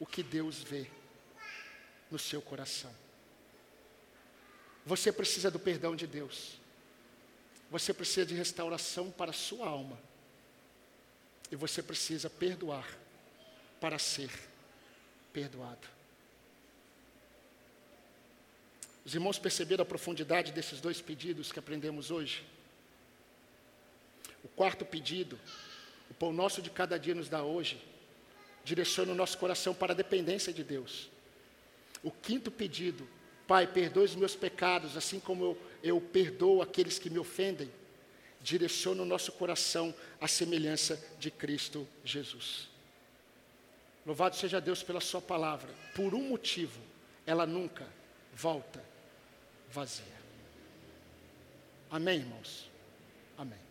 [0.00, 0.90] o que Deus vê
[2.10, 2.92] no seu coração.
[4.84, 6.59] Você precisa do perdão de Deus.
[7.70, 9.98] Você precisa de restauração para a sua alma.
[11.50, 12.86] E você precisa perdoar
[13.80, 14.30] para ser
[15.32, 15.88] perdoado.
[19.04, 22.44] Os irmãos perceberam a profundidade desses dois pedidos que aprendemos hoje?
[24.44, 25.38] O quarto pedido
[26.10, 27.80] o pão nosso de cada dia nos dá hoje.
[28.64, 31.08] Direciona o nosso coração para a dependência de Deus.
[32.02, 33.08] O quinto pedido,
[33.50, 37.68] Pai, perdoe os meus pecados, assim como eu, eu perdoo aqueles que me ofendem.
[38.40, 42.68] Direciona o nosso coração à semelhança de Cristo Jesus.
[44.06, 45.68] Louvado seja Deus pela Sua palavra.
[45.96, 46.80] Por um motivo,
[47.26, 47.88] ela nunca
[48.32, 48.80] volta
[49.68, 50.20] vazia.
[51.90, 52.70] Amém, irmãos?
[53.36, 53.69] Amém.